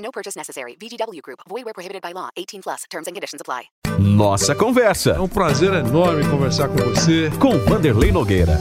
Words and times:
No 0.00 0.10
purchase 0.10 0.36
necessary. 0.36 0.76
VGW 0.80 1.20
Group. 1.22 1.40
Void 1.48 1.64
where 1.64 1.74
prohibited 1.74 2.02
by 2.02 2.12
law. 2.12 2.30
18 2.36 2.62
plus. 2.62 2.84
Terms 2.90 3.06
and 3.06 3.14
conditions 3.14 3.40
apply. 3.40 3.68
Nossa 3.98 4.54
Conversa. 4.54 5.10
É 5.10 5.20
um 5.20 5.28
prazer 5.28 5.72
enorme 5.74 6.26
conversar 6.28 6.68
com 6.68 6.76
você. 6.76 7.30
Com 7.38 7.58
Vanderlei 7.58 8.10
Nogueira. 8.10 8.58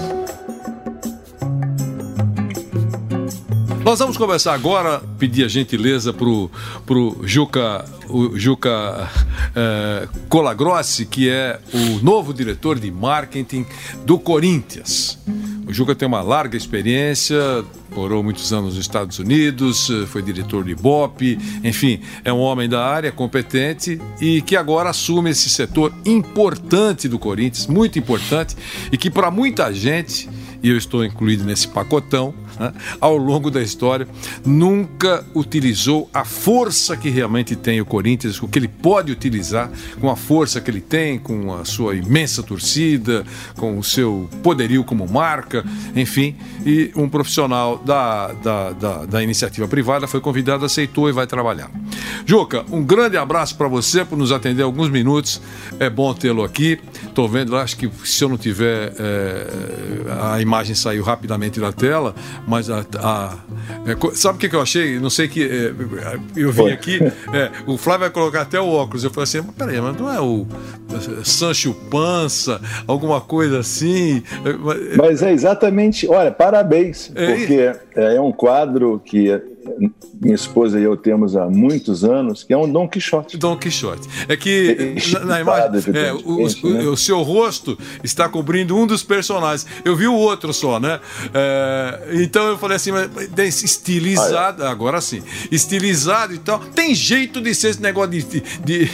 Nós 3.83 3.97
vamos 3.97 4.17
conversar 4.17 4.53
agora, 4.53 5.02
pedir 5.17 5.45
a 5.45 5.47
gentileza 5.47 6.13
pro, 6.13 6.52
pro 6.85 7.21
Juca, 7.23 7.83
o 8.08 8.38
Juca 8.38 9.09
é, 9.55 10.08
Colagrossi, 10.27 11.05
que 11.05 11.30
é 11.30 11.59
o 11.73 12.03
novo 12.03 12.31
diretor 12.33 12.77
de 12.77 12.91
marketing 12.91 13.66
do 14.05 14.19
Corinthians. 14.19 15.17
O 15.69 15.73
Juca 15.73 15.93
tem 15.93 16.07
uma 16.07 16.23
larga 16.23 16.57
experiência, 16.57 17.63
morou 17.95 18.23
muitos 18.23 18.51
anos 18.51 18.73
nos 18.73 18.83
Estados 18.83 19.19
Unidos, 19.19 19.87
foi 20.07 20.19
diretor 20.19 20.63
de 20.63 20.71
Ibope, 20.71 21.37
enfim, 21.63 22.01
é 22.25 22.33
um 22.33 22.39
homem 22.39 22.67
da 22.67 22.83
área, 22.83 23.11
competente 23.11 24.01
e 24.19 24.41
que 24.41 24.55
agora 24.55 24.89
assume 24.89 25.29
esse 25.29 25.47
setor 25.47 25.94
importante 26.03 27.07
do 27.07 27.19
Corinthians, 27.19 27.67
muito 27.67 27.99
importante, 27.99 28.57
e 28.91 28.97
que 28.97 29.11
para 29.11 29.29
muita 29.29 29.71
gente, 29.71 30.27
e 30.63 30.69
eu 30.69 30.75
estou 30.75 31.05
incluído 31.05 31.44
nesse 31.44 31.67
pacotão, 31.67 32.33
né, 32.59 32.73
ao 32.99 33.17
longo 33.17 33.49
da 33.49 33.61
história, 33.61 34.07
nunca 34.45 35.25
utilizou 35.33 36.09
a 36.13 36.25
força 36.25 36.97
que 36.97 37.09
realmente 37.09 37.55
tem 37.55 37.79
o 37.79 37.85
Corinthians, 37.85 38.41
o 38.41 38.47
que 38.47 38.59
ele 38.59 38.67
pode 38.67 39.11
utilizar, 39.11 39.71
com 39.99 40.09
a 40.09 40.16
força 40.16 40.59
que 40.59 40.69
ele 40.69 40.81
tem, 40.81 41.17
com 41.17 41.53
a 41.53 41.66
sua 41.66 41.95
imensa 41.95 42.43
torcida, 42.43 43.25
com 43.55 43.77
o 43.77 43.83
seu 43.83 44.29
poderio 44.43 44.83
como 44.83 45.07
marca, 45.07 45.63
enfim, 45.95 46.35
e 46.66 46.91
um 46.95 47.07
profissional 47.07 47.77
da, 47.77 48.33
da, 48.33 48.71
da, 48.71 49.05
da 49.05 49.23
iniciativa 49.23 49.67
privada 49.67 50.07
foi 50.07 50.19
convidado, 50.19 50.66
aceitou 50.66 51.09
e 51.09 51.11
vai 51.11 51.25
trabalhar. 51.25 51.71
Juca, 52.25 52.66
um 52.71 52.83
grande 52.83 53.17
abraço 53.17 53.55
para 53.55 53.67
você 53.67 54.03
por 54.03 54.17
nos 54.17 54.31
atender 54.31 54.63
alguns 54.63 54.89
minutos. 54.89 55.41
É 55.79 55.89
bom 55.89 56.13
tê-lo 56.13 56.44
aqui. 56.44 56.79
Estou 57.03 57.27
vendo, 57.27 57.55
acho 57.55 57.77
que 57.77 57.89
se 58.03 58.23
eu 58.23 58.29
não 58.29 58.38
tiver. 58.38 58.94
É, 58.99 59.47
a 60.21 60.41
imagem 60.41 60.75
saiu 60.75 61.03
rapidamente 61.03 61.59
da 61.59 61.71
tela, 61.71 62.16
mas 62.50 62.67
a. 62.67 62.83
a 63.00 63.38
é, 63.86 64.16
sabe 64.16 64.38
o 64.38 64.39
que, 64.39 64.50
que, 64.50 64.55
eu 64.55 64.61
achei? 64.61 65.00
Não 65.00 65.09
sei 65.11 65.28
que. 65.28 65.44
É, 65.44 65.72
eu 66.36 66.52
vim 66.52 66.72
aqui, 66.72 67.00
é, 67.31 67.52
o 67.67 67.78
Flávio 67.78 68.02
vai 68.02 68.09
colocar 68.09 68.41
até 68.41 68.59
o 68.59 68.67
óculos. 68.67 69.03
Eu 69.03 69.11
falei 69.11 69.25
assim: 69.25 69.41
mas 69.41 69.56
peraí, 69.56 69.80
mas 69.80 69.95
não 69.95 70.11
é 70.11 70.19
o 70.19 70.47
Sancho 71.23 71.75
Pança, 71.91 72.59
alguma 72.88 73.22
coisa 73.22 73.59
assim? 73.59 74.23
Mas 74.97 75.22
é 75.22 75.31
exatamente. 75.31 76.08
Olha, 76.08 76.31
parabéns, 76.31 77.09
porque 77.09 77.72
é 77.95 78.19
um 78.19 78.31
quadro 78.31 79.00
que 79.06 79.30
minha 80.22 80.36
esposa 80.36 80.80
e 80.80 80.84
eu 80.84 80.98
temos 80.98 81.36
há 81.36 81.45
muitos 81.45 82.03
anos, 82.03 82.44
que 82.44 82.53
é 82.53 82.58
um 82.58 82.70
Dom 82.70 82.88
Quixote. 82.88 83.38
Dom 83.38 83.58
Quixote. 83.58 84.08
É 84.28 84.36
que 84.36 84.95
na, 85.14 85.20
na 85.25 85.42
imagem, 85.42 85.81
é, 85.94 86.14
o, 86.14 86.44
o, 86.44 86.70
né? 86.70 86.84
o, 86.84 86.98
seu 86.98 87.22
rosto 87.22 87.78
está 88.03 88.28
cobrindo 88.28 88.75
um 88.75 88.86
dos 88.86 89.03
personagens. 89.03 89.66
Eu 89.85 89.96
vi 89.96 90.08
o 90.08 90.13
outro 90.13 90.53
só, 90.53 90.79
né? 90.79 91.00
É, 91.34 92.09
então 92.13 92.47
eu 92.47 92.58
falei 92.58 92.75
assim, 92.75 92.91
mas 92.91 93.63
estilizado, 93.63 94.63
Olha. 94.63 94.72
agora 94.72 95.02
sim, 95.02 95.22
estilizado 95.52 96.34
e 96.34 96.40
tal. 96.40 96.59
Tem 96.59 96.94
jeito 96.94 97.41
de 97.41 97.53
ser 97.56 97.69
esse 97.69 97.81
negócio 97.81 98.12
de, 98.12 98.24
de, 98.24 98.41
de, 98.63 98.85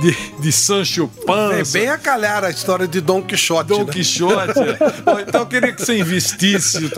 de, 0.00 0.32
de 0.40 0.52
Sancho 0.52 1.10
Panza. 1.26 1.78
É 1.78 1.80
bem 1.80 1.90
a 1.90 1.98
calhar 1.98 2.44
a 2.44 2.50
história 2.50 2.86
de 2.86 3.00
Dom 3.00 3.22
Quixote. 3.22 3.68
Dom 3.68 3.84
né? 3.84 3.92
Quixote. 3.92 4.58
É. 4.60 5.22
então 5.26 5.40
eu 5.42 5.46
queria 5.46 5.72
que 5.72 5.84
você 5.84 5.98
investisse 5.98 6.90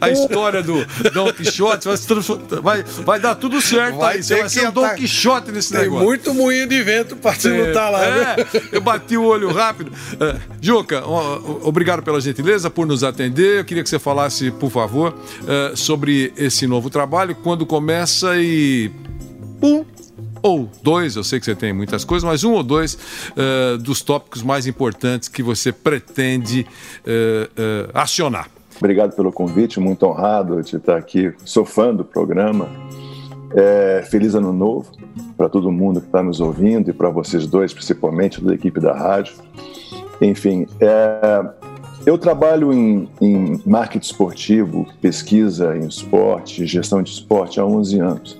a, 0.00 0.06
a 0.06 0.10
história 0.10 0.62
do 0.62 0.84
Dom 1.12 1.32
Quixote, 1.32 1.88
vai, 2.62 2.82
vai 2.82 3.20
dar 3.20 3.34
tudo 3.34 3.60
certo 3.60 3.96
vai 3.96 4.16
aí. 4.16 4.22
Você 4.22 4.40
vai 4.40 4.48
ser 4.48 4.68
um 4.68 4.72
Dom 4.72 4.88
Quixote 4.94 5.52
nesse 5.52 5.72
Tem 5.72 5.82
negócio. 5.82 6.06
muito 6.06 6.34
moinho 6.34 6.66
de 6.66 6.82
vento 6.82 7.16
para 7.16 7.34
você 7.34 7.48
não 7.50 7.68
estar 7.68 7.90
lá, 7.90 8.04
é, 8.04 8.10
né? 8.10 8.46
Eu 8.72 8.80
bati 8.80 9.16
o 9.16 9.24
olho 9.24 9.52
rápido. 9.52 9.92
É, 10.20 10.36
Juca, 10.60 11.02
obrigado 11.62 12.02
pela 12.02 12.20
gentileza, 12.20 12.70
por 12.70 12.86
nos 12.86 13.04
atender. 13.04 13.60
Eu 13.60 13.64
queria 13.64 13.82
que 13.82 13.88
você 13.88 13.98
falasse, 13.98 14.50
por 14.50 14.70
favor, 14.70 15.14
é, 15.46 15.76
sobre 15.76 16.32
esse 16.36 16.66
novo 16.66 16.90
trabalho, 16.90 17.34
quando 17.34 17.66
começa 17.66 18.36
e. 18.36 18.90
Pum! 19.60 19.84
Ou 20.42 20.70
dois, 20.82 21.16
eu 21.16 21.24
sei 21.24 21.40
que 21.40 21.44
você 21.44 21.54
tem 21.56 21.72
muitas 21.72 22.04
coisas, 22.04 22.24
mas 22.24 22.44
um 22.44 22.52
ou 22.52 22.62
dois 22.62 22.96
uh, 23.32 23.78
dos 23.78 24.00
tópicos 24.00 24.42
mais 24.42 24.66
importantes 24.66 25.28
que 25.28 25.42
você 25.42 25.72
pretende 25.72 26.64
uh, 27.00 27.44
uh, 27.46 27.90
acionar. 27.92 28.48
Obrigado 28.78 29.14
pelo 29.14 29.32
convite, 29.32 29.80
muito 29.80 30.06
honrado 30.06 30.62
de 30.62 30.76
estar 30.76 30.96
aqui. 30.96 31.32
Sou 31.44 31.64
fã 31.64 31.94
do 31.94 32.04
programa. 32.04 32.68
É, 33.54 34.04
feliz 34.10 34.34
Ano 34.34 34.52
Novo 34.52 34.90
para 35.36 35.48
todo 35.48 35.70
mundo 35.70 36.00
que 36.00 36.06
está 36.06 36.22
nos 36.22 36.40
ouvindo 36.40 36.90
e 36.90 36.92
para 36.92 37.08
vocês 37.08 37.46
dois, 37.46 37.72
principalmente 37.72 38.42
da 38.42 38.54
equipe 38.54 38.80
da 38.80 38.92
rádio. 38.94 39.34
Enfim, 40.20 40.66
é, 40.80 41.46
eu 42.04 42.16
trabalho 42.18 42.72
em, 42.72 43.08
em 43.20 43.60
marketing 43.64 44.04
esportivo, 44.04 44.86
pesquisa 45.00 45.76
em 45.76 45.86
esporte, 45.86 46.66
gestão 46.66 47.02
de 47.02 47.10
esporte 47.10 47.60
há 47.60 47.64
11 47.64 48.00
anos. 48.00 48.38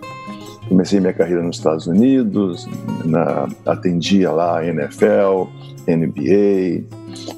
Comecei 0.69 0.99
minha 1.01 1.13
carreira 1.13 1.43
nos 1.43 1.57
Estados 1.57 1.87
Unidos, 1.87 2.69
na, 3.05 3.49
atendia 3.65 4.31
lá 4.33 4.59
a 4.59 4.67
NFL, 4.67 5.49
NBA, 5.87 6.85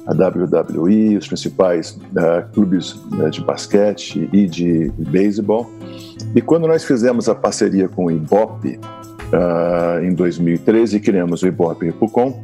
a 0.07 0.13
WWE, 0.13 1.17
os 1.17 1.27
principais 1.27 1.91
uh, 1.91 2.51
clubes 2.53 2.93
uh, 2.93 3.29
de 3.29 3.41
basquete 3.41 4.27
e 4.33 4.47
de, 4.47 4.91
beisebol. 4.97 5.69
E 6.35 6.41
quando 6.41 6.67
nós 6.67 6.83
fizemos 6.83 7.29
a 7.29 7.35
parceria 7.35 7.87
com 7.87 8.05
o 8.05 8.11
Ibope 8.11 8.79
uh, 9.31 10.03
em 10.03 10.13
2013 10.13 10.97
e 10.97 10.99
criamos 10.99 11.43
o 11.43 11.47
Ibope 11.47 11.85
Repucom, 11.85 12.43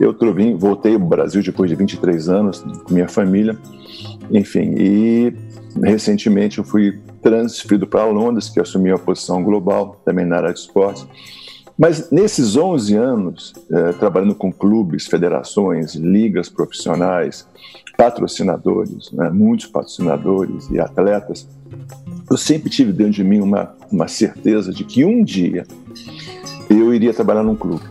eu 0.00 0.14
vim, 0.32 0.56
voltei 0.56 0.94
ao 0.94 1.00
Brasil 1.00 1.42
depois 1.42 1.68
de 1.68 1.76
23 1.76 2.28
anos 2.28 2.60
com 2.60 2.94
minha 2.94 3.08
família, 3.08 3.56
enfim, 4.30 4.74
e 4.78 5.34
recentemente 5.82 6.58
eu 6.58 6.64
fui 6.64 6.98
transferido 7.22 7.86
para 7.86 8.04
Londres, 8.06 8.48
que 8.48 8.60
assumiu 8.60 8.96
a 8.96 8.98
posição 8.98 9.42
global 9.42 10.00
também 10.04 10.24
na 10.24 10.36
área 10.36 10.52
de 10.52 10.58
esportes. 10.60 11.06
Mas 11.78 12.10
nesses 12.10 12.56
11 12.56 12.94
anos, 12.94 13.54
eh, 13.70 13.92
trabalhando 13.92 14.34
com 14.34 14.52
clubes, 14.52 15.06
federações, 15.06 15.94
ligas 15.94 16.48
profissionais, 16.48 17.46
patrocinadores, 17.96 19.10
né, 19.12 19.30
muitos 19.30 19.66
patrocinadores 19.66 20.68
e 20.70 20.78
atletas, 20.78 21.48
eu 22.30 22.36
sempre 22.36 22.68
tive 22.68 22.92
dentro 22.92 23.12
de 23.12 23.24
mim 23.24 23.40
uma, 23.40 23.74
uma 23.90 24.08
certeza 24.08 24.72
de 24.72 24.84
que 24.84 25.04
um 25.04 25.24
dia 25.24 25.66
eu 26.68 26.94
iria 26.94 27.14
trabalhar 27.14 27.42
num 27.42 27.56
clube. 27.56 27.84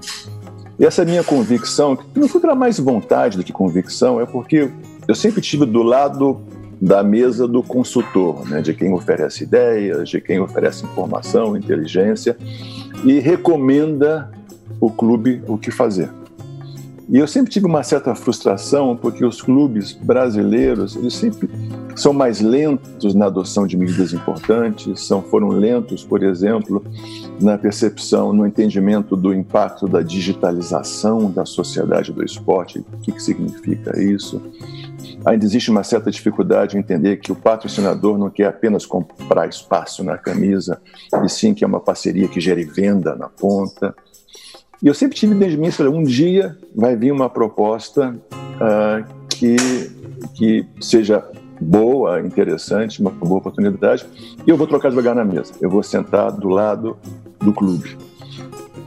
E 0.80 0.86
essa 0.86 1.04
minha 1.04 1.24
convicção, 1.24 1.96
que 1.96 2.20
não 2.20 2.28
foi 2.28 2.40
pela 2.40 2.56
mais 2.56 2.80
vontade 2.80 3.38
do 3.38 3.44
que 3.44 3.52
convicção, 3.52 4.22
é 4.22 4.26
porque 4.26 4.72
eu 5.08 5.16
sempre 5.16 5.42
tive 5.42 5.66
do 5.66 5.84
lado 5.84 6.40
da 6.82 7.04
mesa 7.04 7.48
do 7.48 7.62
consultor, 7.62 8.48
né, 8.48 8.62
de 8.62 8.74
quem 8.74 8.94
oferece 8.94 9.44
ideias, 9.44 10.10
de 10.10 10.22
quem 10.22 10.40
oferece 10.40 10.86
informação, 10.86 11.58
inteligência 11.58 12.38
e 13.04 13.20
recomenda 13.20 14.32
o 14.80 14.90
clube 14.90 15.42
o 15.48 15.58
que 15.58 15.72
fazer. 15.72 16.10
E 17.10 17.18
eu 17.18 17.28
sempre 17.28 17.52
tive 17.52 17.66
uma 17.66 17.84
certa 17.84 18.14
frustração 18.14 18.96
porque 18.96 19.26
os 19.26 19.42
clubes 19.42 19.94
brasileiros 19.94 20.96
eles 20.96 21.16
sempre 21.16 21.50
são 21.96 22.14
mais 22.14 22.40
lentos 22.40 23.14
na 23.14 23.26
adoção 23.26 23.68
de 23.68 23.78
medidas 23.78 24.14
importantes, 24.14 25.06
são 25.06 25.22
foram 25.22 25.50
lentos, 25.50 26.04
por 26.04 26.24
exemplo, 26.24 26.84
na 27.42 27.58
percepção, 27.58 28.32
no 28.32 28.46
entendimento 28.46 29.16
do 29.16 29.34
impacto 29.34 29.88
da 29.88 30.02
digitalização 30.02 31.32
da 31.32 31.46
sociedade 31.46 32.14
do 32.14 32.24
esporte, 32.24 32.80
o 32.80 32.98
que, 33.00 33.12
que 33.12 33.22
significa 33.22 34.02
isso 34.02 34.42
ainda 35.26 35.46
existe 35.46 35.72
uma 35.72 35.84
certa 35.84 36.12
dificuldade 36.12 36.76
em 36.76 36.80
entender 36.80 37.18
que 37.18 37.32
o 37.32 37.36
patrocinador 37.36 38.18
não 38.18 38.30
quer 38.30 38.48
apenas 38.48 38.86
comprar 38.86 39.48
espaço 39.48 40.04
na 40.04 40.18
camisa, 40.18 40.82
e 41.24 41.30
sim 41.30 41.54
que 41.54 41.64
é 41.64 41.68
uma 41.68 41.80
parceria 41.80 42.28
que 42.28 42.40
gere 42.40 42.64
venda 42.64 43.16
na 43.16 43.28
ponta. 43.28 43.96
E 44.82 44.88
eu 44.88 44.94
sempre 44.94 45.18
tive 45.18 45.34
dentro 45.34 45.52
de 45.52 45.58
mim, 45.58 45.70
um 45.94 46.04
dia 46.04 46.58
vai 46.76 46.96
vir 46.96 47.12
uma 47.12 47.30
proposta 47.30 48.16
uh, 48.36 49.14
que, 49.28 49.58
que 50.36 50.66
seja 50.80 51.24
boa, 51.60 52.20
interessante, 52.22 53.02
uma 53.02 53.12
boa 53.12 53.38
oportunidade, 53.38 54.06
e 54.46 54.50
eu 54.50 54.58
vou 54.58 54.68
trocar 54.68 54.90
devagar 54.90 55.16
na 55.16 55.26
mesa. 55.26 55.54
Eu 55.62 55.70
vou 55.70 55.84
sentar 55.84 56.32
do 56.32 56.48
lado 56.48 56.98
do 57.40 57.54
clube. 57.54 57.98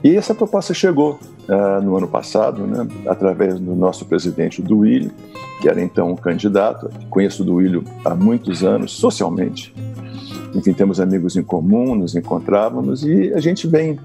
E 0.03 0.15
essa 0.15 0.35
proposta 0.35 0.73
chegou 0.73 1.17
uh, 1.47 1.81
no 1.81 1.95
ano 1.95 2.07
passado, 2.07 2.67
né, 2.67 2.87
através 3.07 3.57
do 3.59 3.73
nosso 3.73 4.05
presidente 4.05 4.61
Duílio, 4.61 5.11
que 5.61 5.69
era 5.69 5.81
então 5.81 6.11
um 6.11 6.15
candidato. 6.15 6.89
Conheço 7.09 7.43
o 7.43 7.45
Duílio 7.45 7.83
há 8.03 8.13
muitos 8.13 8.63
anos, 8.63 8.91
socialmente. 8.91 9.73
Enfim, 10.53 10.73
temos 10.73 10.99
amigos 10.99 11.35
em 11.35 11.43
comum, 11.43 11.95
nos 11.95 12.15
encontrávamos 12.15 13.03
e 13.05 13.33
a 13.33 13.39
gente 13.39 13.65
vem 13.65 13.97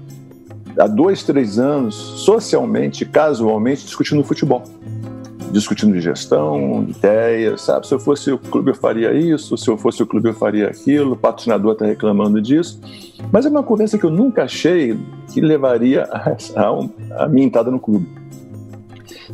há 0.77 0.87
dois, 0.87 1.23
três 1.23 1.59
anos, 1.59 1.95
socialmente, 1.95 3.05
casualmente, 3.05 3.83
discutindo 3.83 4.23
futebol 4.23 4.63
discutindo 5.51 5.99
gestão, 5.99 6.85
ideias, 6.87 7.61
sabe? 7.61 7.87
Se 7.87 7.93
eu 7.93 7.99
fosse 7.99 8.31
o 8.31 8.37
clube 8.37 8.71
eu 8.71 8.75
faria 8.75 9.13
isso, 9.13 9.57
se 9.57 9.69
eu 9.69 9.77
fosse 9.77 10.01
o 10.03 10.07
clube 10.07 10.29
eu 10.29 10.33
faria 10.33 10.67
aquilo, 10.67 11.13
o 11.13 11.17
patrocinador 11.17 11.73
está 11.73 11.85
reclamando 11.85 12.41
disso. 12.41 12.79
Mas 13.31 13.45
é 13.45 13.49
uma 13.49 13.63
conversa 13.63 13.97
que 13.97 14.05
eu 14.05 14.09
nunca 14.09 14.43
achei 14.43 14.97
que 15.31 15.41
levaria 15.41 16.03
a, 16.03 16.35
a, 16.55 17.23
a 17.23 17.27
minha 17.27 17.45
entrada 17.45 17.71
no 17.71 17.79
clube. 17.79 18.07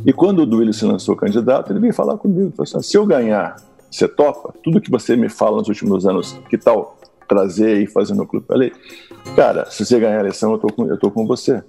E 0.04 0.12
quando 0.12 0.40
o 0.40 0.46
Duílio 0.46 0.74
se 0.74 0.84
lançou 0.84 1.16
candidato, 1.16 1.72
ele 1.72 1.80
veio 1.80 1.94
falar 1.94 2.16
comigo, 2.16 2.52
falou 2.52 2.64
assim, 2.64 2.82
se 2.82 2.96
eu 2.96 3.06
ganhar, 3.06 3.56
você 3.90 4.06
topa? 4.06 4.54
Tudo 4.62 4.80
que 4.80 4.90
você 4.90 5.16
me 5.16 5.28
fala 5.28 5.58
nos 5.58 5.68
últimos 5.68 6.06
anos, 6.06 6.38
que 6.48 6.58
tal 6.58 6.98
trazer 7.28 7.82
e 7.82 7.86
fazer 7.86 8.14
no 8.14 8.26
clube? 8.26 8.44
Eu 8.48 8.54
falei, 8.54 8.72
cara, 9.34 9.68
se 9.70 9.84
você 9.84 9.98
ganhar 9.98 10.18
a 10.18 10.20
eleição, 10.20 10.52
eu 10.52 10.58
tô 10.58 10.68
com, 10.68 10.86
eu 10.86 10.98
tô 10.98 11.10
com 11.10 11.26
você 11.26 11.62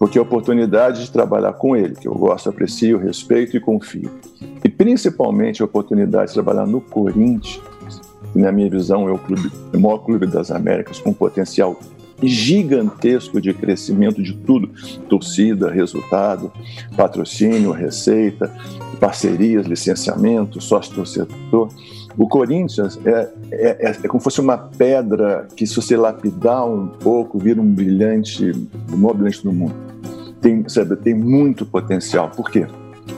porque 0.00 0.18
a 0.18 0.22
oportunidade 0.22 1.04
de 1.04 1.10
trabalhar 1.10 1.52
com 1.52 1.76
ele, 1.76 1.94
que 1.94 2.08
eu 2.08 2.14
gosto, 2.14 2.48
aprecio, 2.48 2.96
respeito 2.96 3.54
e 3.54 3.60
confio. 3.60 4.10
E 4.64 4.66
principalmente 4.66 5.60
a 5.60 5.66
oportunidade 5.66 6.28
de 6.28 6.34
trabalhar 6.34 6.66
no 6.66 6.80
Corinthians, 6.80 7.60
que 8.32 8.38
na 8.38 8.50
minha 8.50 8.70
visão 8.70 9.06
é 9.06 9.12
o, 9.12 9.18
clube, 9.18 9.52
o 9.74 9.78
maior 9.78 9.98
clube 9.98 10.26
das 10.26 10.50
Américas, 10.50 10.98
com 10.98 11.12
potencial 11.12 11.78
gigantesco 12.22 13.42
de 13.42 13.52
crescimento 13.52 14.22
de 14.22 14.32
tudo: 14.32 14.70
torcida, 15.06 15.70
resultado, 15.70 16.50
patrocínio, 16.96 17.70
receita, 17.70 18.50
parcerias, 18.98 19.66
licenciamento, 19.66 20.62
sócio-torcedor. 20.62 21.68
O 22.16 22.26
Corinthians 22.26 22.98
é, 23.04 23.30
é, 23.52 23.88
é, 23.88 23.90
é, 24.02 24.08
como 24.08 24.18
se 24.18 24.24
fosse 24.24 24.40
uma 24.40 24.56
pedra 24.56 25.46
que, 25.54 25.66
se 25.66 25.76
você 25.76 25.94
lapidar 25.94 26.66
um 26.66 26.86
pouco, 26.86 27.38
vira 27.38 27.60
um 27.60 27.70
brilhante, 27.70 28.50
o 28.90 28.96
maior 28.96 29.12
brilhante 29.12 29.44
do 29.44 29.52
mundo. 29.52 29.89
Tem, 30.40 30.68
sabe, 30.68 30.96
tem 30.96 31.14
muito 31.14 31.66
potencial. 31.66 32.30
Por 32.30 32.50
quê? 32.50 32.66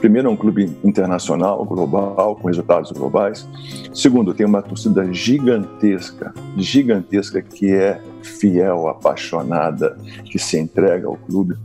Primeiro, 0.01 0.29
é 0.29 0.31
um 0.31 0.37
clube 0.37 0.77
internacional, 0.83 1.65
global, 1.65 2.37
com 2.37 2.49
resultados 2.49 2.91
globais. 2.93 3.47
Segundo, 3.95 4.33
tem 4.33 4.47
uma 4.47 4.63
torcida 4.63 5.13
gigantesca, 5.13 6.33
gigantesca 6.57 7.43
que 7.43 7.73
é 7.73 8.01
fiel, 8.23 8.89
apaixonada, 8.89 9.97
que 10.25 10.39
se 10.39 10.59
entrega 10.59 11.07
ao 11.07 11.17
clube. 11.17 11.57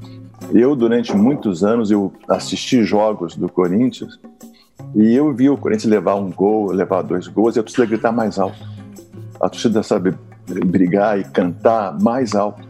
Eu, 0.54 0.76
durante 0.76 1.16
muitos 1.16 1.64
anos, 1.64 1.90
eu 1.90 2.14
assisti 2.28 2.84
jogos 2.84 3.36
do 3.36 3.50
Corinthians 3.50 4.20
e 4.96 5.14
eu 5.14 5.34
vi 5.34 5.50
o 5.50 5.58
Corinthians 5.58 5.90
levar 5.90 6.16
um 6.16 6.32
gol, 6.32 6.72
levar 6.72 7.02
dois 7.02 7.28
gols, 7.28 7.56
e 7.56 7.60
a 7.60 7.64
torcida 7.64 7.86
gritar 7.86 8.12
mais 8.12 8.38
alto. 8.38 8.58
A 9.40 9.50
torcida 9.50 9.84
sabe 9.84 10.14
brigar 10.66 11.20
e 11.20 11.24
cantar 11.24 12.00
mais 12.00 12.36
alto, 12.36 12.67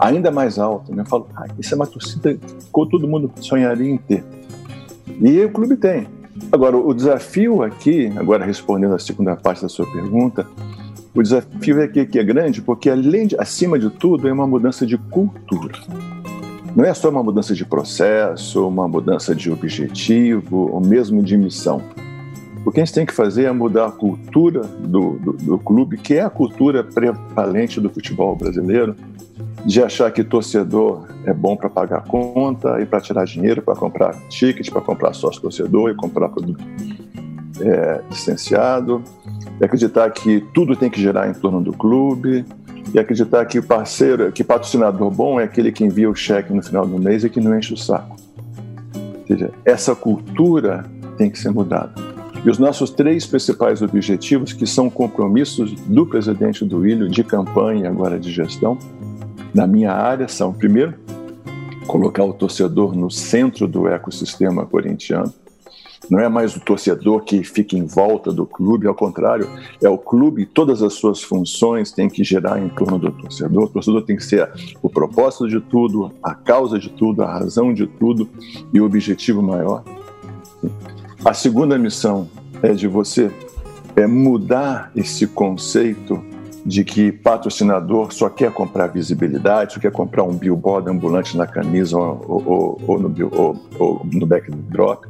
ainda 0.00 0.30
mais 0.30 0.58
alto. 0.58 0.94
Né? 0.94 1.02
Eu 1.02 1.06
falo, 1.06 1.28
ah, 1.36 1.46
isso 1.58 1.74
é 1.74 1.76
uma 1.76 1.86
torcida 1.86 2.34
que 2.34 2.40
todo 2.72 3.06
mundo 3.08 3.30
sonharia 3.40 3.90
em 3.90 3.96
ter. 3.96 4.24
E 5.20 5.44
o 5.44 5.50
clube 5.50 5.76
tem. 5.76 6.06
Agora, 6.52 6.76
o 6.76 6.94
desafio 6.94 7.62
aqui, 7.62 8.12
agora 8.16 8.44
respondendo 8.44 8.94
a 8.94 8.98
segunda 8.98 9.34
parte 9.34 9.62
da 9.62 9.68
sua 9.68 9.86
pergunta, 9.90 10.46
o 11.14 11.22
desafio 11.22 11.80
é 11.80 11.88
que, 11.88 12.06
que 12.06 12.18
é 12.18 12.22
grande 12.22 12.62
porque, 12.62 12.88
além 12.88 13.26
de, 13.26 13.36
acima 13.38 13.78
de 13.78 13.90
tudo, 13.90 14.28
é 14.28 14.32
uma 14.32 14.46
mudança 14.46 14.86
de 14.86 14.96
cultura. 14.96 15.74
Não 16.76 16.84
é 16.84 16.94
só 16.94 17.10
uma 17.10 17.22
mudança 17.22 17.54
de 17.54 17.64
processo, 17.64 18.66
uma 18.68 18.86
mudança 18.86 19.34
de 19.34 19.50
objetivo, 19.50 20.70
ou 20.72 20.80
mesmo 20.80 21.22
de 21.22 21.36
missão. 21.36 21.82
O 22.64 22.70
que 22.70 22.80
a 22.80 22.84
gente 22.84 22.94
tem 22.94 23.06
que 23.06 23.14
fazer 23.14 23.44
é 23.44 23.52
mudar 23.52 23.86
a 23.86 23.90
cultura 23.90 24.60
do, 24.60 25.18
do, 25.18 25.32
do 25.32 25.58
clube, 25.58 25.96
que 25.96 26.14
é 26.14 26.22
a 26.22 26.30
cultura 26.30 26.84
prevalente 26.84 27.80
do 27.80 27.88
futebol 27.88 28.36
brasileiro, 28.36 28.94
de 29.68 29.82
achar 29.82 30.10
que 30.10 30.24
torcedor 30.24 31.06
é 31.26 31.32
bom 31.34 31.54
para 31.54 31.68
pagar 31.68 32.02
conta 32.04 32.80
e 32.80 32.86
para 32.86 33.02
tirar 33.02 33.26
dinheiro, 33.26 33.60
para 33.60 33.76
comprar 33.76 34.14
ticket, 34.30 34.70
para 34.70 34.80
comprar 34.80 35.12
sócio 35.12 35.42
torcedor 35.42 35.90
e 35.90 35.94
comprar 35.94 36.30
produto 36.30 36.64
é, 37.60 38.00
licenciado, 38.08 39.04
e 39.60 39.64
acreditar 39.66 40.10
que 40.10 40.40
tudo 40.54 40.74
tem 40.74 40.88
que 40.88 40.98
girar 40.98 41.28
em 41.28 41.34
torno 41.34 41.60
do 41.60 41.74
clube, 41.74 42.46
e 42.94 42.98
acreditar 42.98 43.44
que 43.44 43.58
o 43.58 43.62
parceiro, 43.62 44.32
que 44.32 44.42
patrocinador 44.42 45.10
bom 45.10 45.38
é 45.38 45.44
aquele 45.44 45.70
que 45.70 45.84
envia 45.84 46.08
o 46.08 46.14
cheque 46.14 46.50
no 46.50 46.62
final 46.62 46.86
do 46.86 46.98
mês 46.98 47.22
e 47.22 47.28
que 47.28 47.38
não 47.38 47.54
enche 47.54 47.74
o 47.74 47.76
saco. 47.76 48.16
Ou 48.94 49.26
seja, 49.26 49.50
essa 49.66 49.94
cultura 49.94 50.86
tem 51.18 51.28
que 51.28 51.38
ser 51.38 51.50
mudada. 51.50 51.92
E 52.42 52.48
os 52.48 52.58
nossos 52.58 52.88
três 52.88 53.26
principais 53.26 53.82
objetivos, 53.82 54.54
que 54.54 54.66
são 54.66 54.88
compromissos 54.88 55.74
do 55.82 56.06
presidente 56.06 56.64
do 56.64 56.86
Ilho 56.86 57.06
de 57.06 57.22
campanha 57.22 57.84
e 57.84 57.86
agora 57.86 58.18
de 58.18 58.32
gestão, 58.32 58.78
na 59.54 59.66
minha 59.66 59.92
área, 59.92 60.28
são, 60.28 60.52
primeiro, 60.52 60.94
colocar 61.86 62.24
o 62.24 62.32
torcedor 62.32 62.94
no 62.94 63.10
centro 63.10 63.66
do 63.66 63.88
ecossistema 63.88 64.66
corintiano. 64.66 65.32
Não 66.08 66.20
é 66.20 66.28
mais 66.28 66.56
o 66.56 66.60
torcedor 66.60 67.22
que 67.22 67.42
fica 67.42 67.76
em 67.76 67.84
volta 67.84 68.32
do 68.32 68.46
clube, 68.46 68.86
ao 68.86 68.94
contrário, 68.94 69.48
é 69.82 69.88
o 69.88 69.98
clube 69.98 70.46
todas 70.46 70.82
as 70.82 70.94
suas 70.94 71.22
funções 71.22 71.90
têm 71.90 72.08
que 72.08 72.22
girar 72.22 72.58
em 72.58 72.68
torno 72.68 72.98
do 72.98 73.10
torcedor. 73.10 73.64
O 73.64 73.68
torcedor 73.68 74.02
tem 74.02 74.16
que 74.16 74.24
ser 74.24 74.50
o 74.80 74.88
propósito 74.88 75.48
de 75.48 75.60
tudo, 75.60 76.12
a 76.22 76.34
causa 76.34 76.78
de 76.78 76.88
tudo, 76.90 77.22
a 77.22 77.30
razão 77.30 77.74
de 77.74 77.86
tudo 77.86 78.28
e 78.72 78.80
o 78.80 78.84
objetivo 78.84 79.42
maior. 79.42 79.82
A 81.24 81.34
segunda 81.34 81.76
missão 81.76 82.28
é 82.62 82.72
de 82.72 82.86
você 82.86 83.30
é 83.96 84.06
mudar 84.06 84.92
esse 84.94 85.26
conceito 85.26 86.22
de 86.64 86.84
que 86.84 87.12
patrocinador 87.12 88.12
só 88.12 88.28
quer 88.28 88.52
comprar 88.52 88.88
visibilidade, 88.88 89.74
só 89.74 89.80
quer 89.80 89.92
comprar 89.92 90.22
um 90.24 90.34
billboard 90.34 90.90
ambulante 90.90 91.36
na 91.36 91.46
camisa 91.46 91.96
ou, 91.96 92.42
ou, 92.46 92.82
ou 92.86 92.98
no, 92.98 93.14
ou, 93.78 94.06
no 94.12 94.26
backdrop 94.26 95.06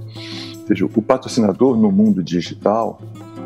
seja, 0.69 0.85
o 0.85 1.03
patrocinador 1.03 1.77
no 1.77 1.91
mundo 1.91 2.23
digital 2.23 3.01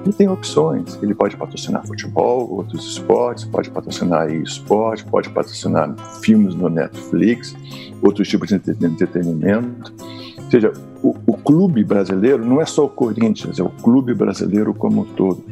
ele 0.05 0.13
tem 0.13 0.29
opções. 0.29 0.99
Ele 1.01 1.15
pode 1.15 1.37
patrocinar 1.37 1.87
futebol, 1.87 2.51
outros 2.51 2.85
esportes, 2.85 3.45
pode 3.45 3.71
patrocinar 3.71 4.29
esporte, 4.35 5.05
pode 5.05 5.31
patrocinar 5.31 5.95
filmes 6.21 6.57
no 6.57 6.69
Netflix, 6.69 7.55
outros 8.03 8.27
tipos 8.29 8.49
de 8.49 8.57
entretenimento. 8.57 9.95
Ou 10.39 10.51
seja, 10.51 10.73
o, 11.03 11.15
o 11.25 11.37
clube 11.37 11.85
brasileiro 11.85 12.45
não 12.45 12.61
é 12.61 12.67
só 12.67 12.85
o 12.85 12.89
Corinthians, 12.89 13.61
é 13.61 13.63
o 13.63 13.71
clube 13.71 14.13
brasileiro 14.13 14.75
como 14.75 15.03
um 15.03 15.05
todo. 15.05 15.45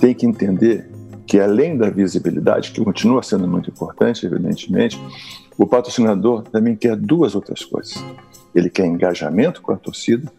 Tem 0.00 0.14
que 0.14 0.24
entender 0.24 0.90
que 1.32 1.40
além 1.40 1.78
da 1.78 1.88
visibilidade, 1.88 2.72
que 2.72 2.84
continua 2.84 3.22
sendo 3.22 3.48
muito 3.48 3.70
importante, 3.70 4.26
evidentemente, 4.26 5.00
o 5.56 5.66
patrocinador 5.66 6.42
também 6.42 6.76
quer 6.76 6.94
duas 6.94 7.34
outras 7.34 7.64
coisas. 7.64 8.04
Ele 8.54 8.68
quer 8.68 8.84
engajamento 8.84 9.62
com 9.62 9.72
a 9.72 9.76
torcida 9.78 10.30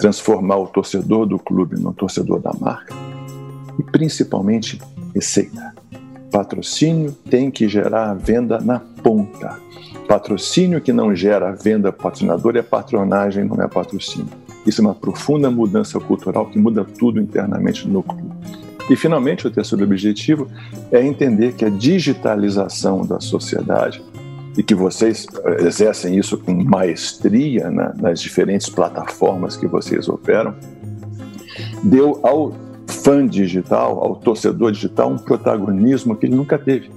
transformar 0.00 0.56
o 0.56 0.66
torcedor 0.66 1.24
do 1.24 1.38
clube 1.38 1.78
num 1.78 1.92
torcedor 1.92 2.40
da 2.40 2.52
marca 2.52 2.92
e 3.78 3.82
principalmente 3.84 4.80
receita. 5.14 5.72
Patrocínio 6.32 7.12
tem 7.30 7.48
que 7.48 7.68
gerar 7.68 8.12
venda 8.14 8.58
na 8.58 8.80
ponta. 8.80 9.56
Patrocínio 10.08 10.80
que 10.80 10.92
não 10.92 11.14
gera 11.14 11.52
venda 11.52 11.92
patrocinador 11.92 12.56
é 12.56 12.62
patronagem, 12.62 13.44
não 13.44 13.62
é 13.62 13.68
patrocínio. 13.68 14.26
Isso 14.66 14.80
é 14.80 14.84
uma 14.84 14.96
profunda 14.96 15.48
mudança 15.48 16.00
cultural 16.00 16.46
que 16.46 16.58
muda 16.58 16.84
tudo 16.84 17.20
internamente 17.20 17.86
no 17.86 18.02
clube. 18.02 18.67
E, 18.88 18.96
finalmente, 18.96 19.46
o 19.46 19.50
terceiro 19.50 19.84
objetivo 19.84 20.48
é 20.90 21.04
entender 21.04 21.54
que 21.54 21.64
a 21.64 21.68
digitalização 21.68 23.04
da 23.04 23.20
sociedade 23.20 24.02
e 24.56 24.62
que 24.62 24.74
vocês 24.74 25.26
eh, 25.44 25.66
exercem 25.66 26.16
isso 26.16 26.36
com 26.38 26.52
maestria 26.52 27.70
né, 27.70 27.92
nas 27.96 28.20
diferentes 28.20 28.68
plataformas 28.68 29.56
que 29.56 29.66
vocês 29.66 30.08
operam, 30.08 30.54
deu 31.84 32.18
ao 32.22 32.52
fã 32.86 33.26
digital, 33.26 34.02
ao 34.02 34.16
torcedor 34.16 34.72
digital, 34.72 35.12
um 35.12 35.16
protagonismo 35.16 36.16
que 36.16 36.26
ele 36.26 36.34
nunca 36.34 36.58
teve. 36.58 36.90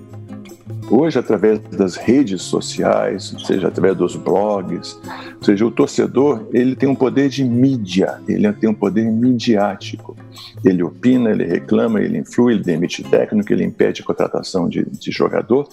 Hoje, 0.92 1.18
através 1.18 1.58
das 1.72 1.96
redes 1.96 2.42
sociais, 2.42 3.34
seja 3.48 3.70
através 3.70 3.96
dos 3.96 4.18
blogs, 4.18 5.00
seja, 5.42 5.66
o 5.66 5.72
torcedor 5.72 6.46
ele 6.52 6.76
tem 6.76 6.90
um 6.90 6.96
poder 6.96 7.30
de 7.30 7.46
mídia, 7.46 8.20
ele 8.28 8.52
tem 8.52 8.70
um 8.70 8.74
poder 8.74 9.06
midiático. 9.06 10.18
Ele 10.66 10.84
opina, 10.84 11.32
ele 11.32 11.46
reclama, 11.46 12.02
ele 12.02 12.18
influi, 12.18 12.56
ele 12.56 12.64
demite 12.64 13.04
técnico, 13.04 13.54
ele 13.54 13.64
impede 13.64 14.02
a 14.02 14.06
contratação 14.06 14.68
de, 14.68 14.84
de 14.84 15.12
jogador. 15.12 15.66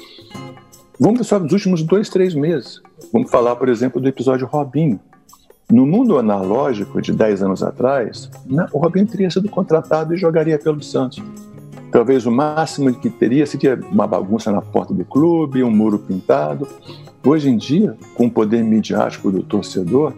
Vamos 1.01 1.27
só 1.27 1.41
nos 1.41 1.53
últimos 1.53 1.83
dois, 1.83 2.09
três 2.09 2.33
meses. 2.33 2.81
Vamos 3.13 3.29
falar, 3.29 3.57
por 3.57 3.69
exemplo, 3.69 4.01
do 4.01 4.09
episódio 4.09 4.47
Robinho. 4.47 5.01
No 5.69 5.85
mundo 5.85 6.17
analógico 6.17 7.03
de 7.03 7.13
10 7.13 7.43
anos 7.43 7.63
atrás, 7.63 8.31
o 8.73 8.79
Robinho 8.79 9.07
teria 9.07 9.31
sido 9.31 9.49
contratado 9.49 10.15
e 10.15 10.17
jogaria 10.17 10.59
pelo 10.59 10.81
Santos. 10.81 11.23
Talvez 11.91 12.27
o 12.27 12.31
máximo 12.31 12.93
que 12.95 13.09
teria 13.09 13.47
seria 13.47 13.79
uma 13.91 14.07
bagunça 14.07 14.53
na 14.53 14.61
porta 14.61 14.93
do 14.93 15.05
clube, 15.05 15.63
um 15.63 15.71
muro 15.71 15.99
pintado. 15.99 16.69
Hoje 17.25 17.49
em 17.49 17.57
dia, 17.57 17.97
com 18.15 18.27
o 18.27 18.31
poder 18.31 18.63
midiático 18.63 19.31
do 19.31 19.43
torcedor, 19.43 20.13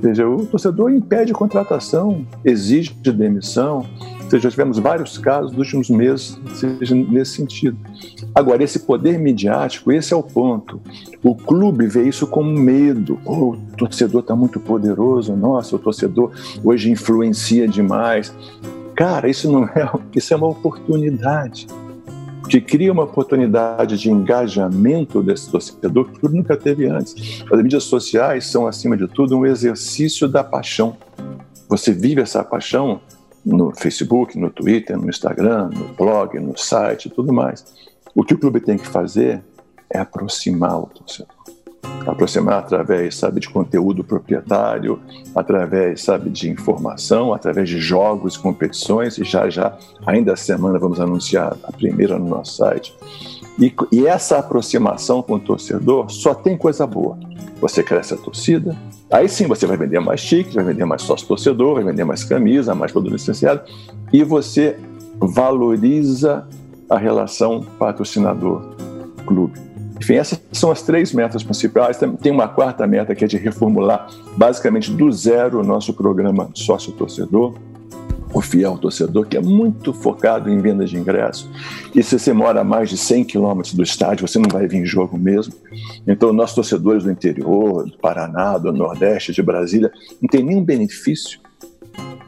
seja, 0.00 0.28
o 0.28 0.44
torcedor 0.46 0.90
impede 0.90 1.32
contratação, 1.32 2.26
exige 2.44 2.92
demissão. 2.92 3.86
Ou 4.24 4.30
seja, 4.30 4.50
tivemos 4.50 4.78
vários 4.78 5.18
casos 5.18 5.52
nos 5.52 5.58
últimos 5.60 5.88
meses 5.88 6.38
seja, 6.54 6.94
nesse 6.94 7.36
sentido. 7.36 7.78
Agora, 8.34 8.62
esse 8.62 8.80
poder 8.80 9.18
midiático, 9.18 9.92
esse 9.92 10.12
é 10.12 10.16
o 10.16 10.22
ponto. 10.22 10.80
O 11.22 11.34
clube 11.34 11.86
vê 11.86 12.08
isso 12.08 12.26
como 12.26 12.50
medo. 12.50 13.20
Oh, 13.24 13.50
o 13.52 13.56
torcedor 13.78 14.22
está 14.22 14.34
muito 14.34 14.58
poderoso, 14.58 15.36
nossa, 15.36 15.76
o 15.76 15.78
torcedor 15.78 16.32
hoje 16.64 16.90
influencia 16.90 17.68
demais. 17.68 18.34
Cara, 18.96 19.28
isso 19.28 19.52
não 19.52 19.64
é, 19.64 19.90
isso 20.16 20.32
é 20.32 20.36
uma 20.36 20.48
oportunidade 20.48 21.66
que 22.48 22.60
cria 22.60 22.92
uma 22.92 23.02
oportunidade 23.02 23.98
de 23.98 24.08
engajamento 24.08 25.22
desse 25.22 25.50
torcedor 25.50 26.08
que 26.08 26.28
nunca 26.28 26.56
teve 26.56 26.86
antes. 26.86 27.42
As 27.52 27.62
mídias 27.62 27.84
sociais 27.84 28.46
são, 28.46 28.66
acima 28.66 28.96
de 28.96 29.08
tudo, 29.08 29.36
um 29.36 29.44
exercício 29.44 30.28
da 30.28 30.44
paixão. 30.44 30.96
Você 31.68 31.92
vive 31.92 32.20
essa 32.20 32.44
paixão 32.44 33.00
no 33.44 33.72
Facebook, 33.74 34.38
no 34.38 34.48
Twitter, 34.48 34.96
no 34.96 35.10
Instagram, 35.10 35.70
no 35.70 35.88
blog, 35.94 36.38
no 36.38 36.56
site 36.56 37.10
tudo 37.10 37.32
mais. 37.32 37.64
O 38.14 38.22
que 38.22 38.34
o 38.34 38.38
clube 38.38 38.60
tem 38.60 38.78
que 38.78 38.86
fazer 38.86 39.42
é 39.90 39.98
aproximar 39.98 40.78
o 40.78 40.86
torcedor 40.86 41.35
aproximar 42.06 42.58
através, 42.58 43.16
sabe, 43.16 43.40
de 43.40 43.48
conteúdo 43.48 44.04
proprietário, 44.04 45.00
através, 45.34 46.02
sabe, 46.02 46.30
de 46.30 46.48
informação, 46.48 47.34
através 47.34 47.68
de 47.68 47.80
jogos, 47.80 48.36
competições, 48.36 49.18
e 49.18 49.24
já 49.24 49.50
já, 49.50 49.76
ainda 50.06 50.32
essa 50.32 50.44
semana, 50.44 50.78
vamos 50.78 51.00
anunciar 51.00 51.56
a 51.64 51.72
primeira 51.72 52.18
no 52.18 52.28
nosso 52.28 52.56
site. 52.56 52.94
E, 53.58 53.74
e 53.90 54.06
essa 54.06 54.38
aproximação 54.38 55.22
com 55.22 55.34
o 55.34 55.40
torcedor 55.40 56.10
só 56.10 56.34
tem 56.34 56.56
coisa 56.56 56.86
boa. 56.86 57.18
Você 57.60 57.82
cresce 57.82 58.14
a 58.14 58.16
torcida, 58.16 58.76
aí 59.10 59.28
sim 59.28 59.46
você 59.46 59.66
vai 59.66 59.76
vender 59.76 59.98
mais 59.98 60.22
tickets, 60.22 60.54
vai 60.54 60.64
vender 60.64 60.84
mais 60.84 61.02
sócio-torcedor, 61.02 61.74
vai 61.74 61.84
vender 61.84 62.04
mais 62.04 62.22
camisa, 62.22 62.74
mais 62.74 62.92
produto 62.92 63.12
licenciado, 63.12 63.62
e 64.12 64.22
você 64.22 64.78
valoriza 65.18 66.46
a 66.88 66.98
relação 66.98 67.64
patrocinador-clube. 67.78 69.65
Enfim, 70.00 70.14
essas 70.14 70.40
são 70.52 70.70
as 70.70 70.82
três 70.82 71.12
metas 71.12 71.42
principais. 71.42 71.98
Tem 72.20 72.32
uma 72.32 72.48
quarta 72.48 72.86
meta 72.86 73.14
que 73.14 73.24
é 73.24 73.28
de 73.28 73.36
reformular 73.36 74.08
basicamente 74.36 74.90
do 74.90 75.10
zero 75.10 75.60
o 75.60 75.64
nosso 75.64 75.94
programa 75.94 76.50
sócio-torcedor, 76.54 77.54
o 78.32 78.42
fiel 78.42 78.76
torcedor, 78.76 79.26
que 79.26 79.36
é 79.36 79.40
muito 79.40 79.94
focado 79.94 80.50
em 80.50 80.58
venda 80.58 80.84
de 80.84 80.96
ingressos. 80.96 81.48
E 81.94 82.02
se 82.02 82.18
você 82.18 82.32
mora 82.32 82.60
a 82.60 82.64
mais 82.64 82.90
de 82.90 82.98
100 82.98 83.24
quilômetros 83.24 83.72
do 83.72 83.82
estádio, 83.82 84.28
você 84.28 84.38
não 84.38 84.48
vai 84.50 84.66
vir 84.68 84.78
em 84.78 84.86
jogo 84.86 85.16
mesmo. 85.16 85.54
Então, 86.06 86.32
nossos 86.32 86.54
torcedores 86.54 87.04
do 87.04 87.10
interior, 87.10 87.84
do 87.86 87.96
Paraná, 87.96 88.58
do 88.58 88.72
Nordeste, 88.72 89.32
de 89.32 89.42
Brasília, 89.42 89.90
não 90.20 90.28
tem 90.28 90.42
nenhum 90.42 90.62
benefício 90.62 91.40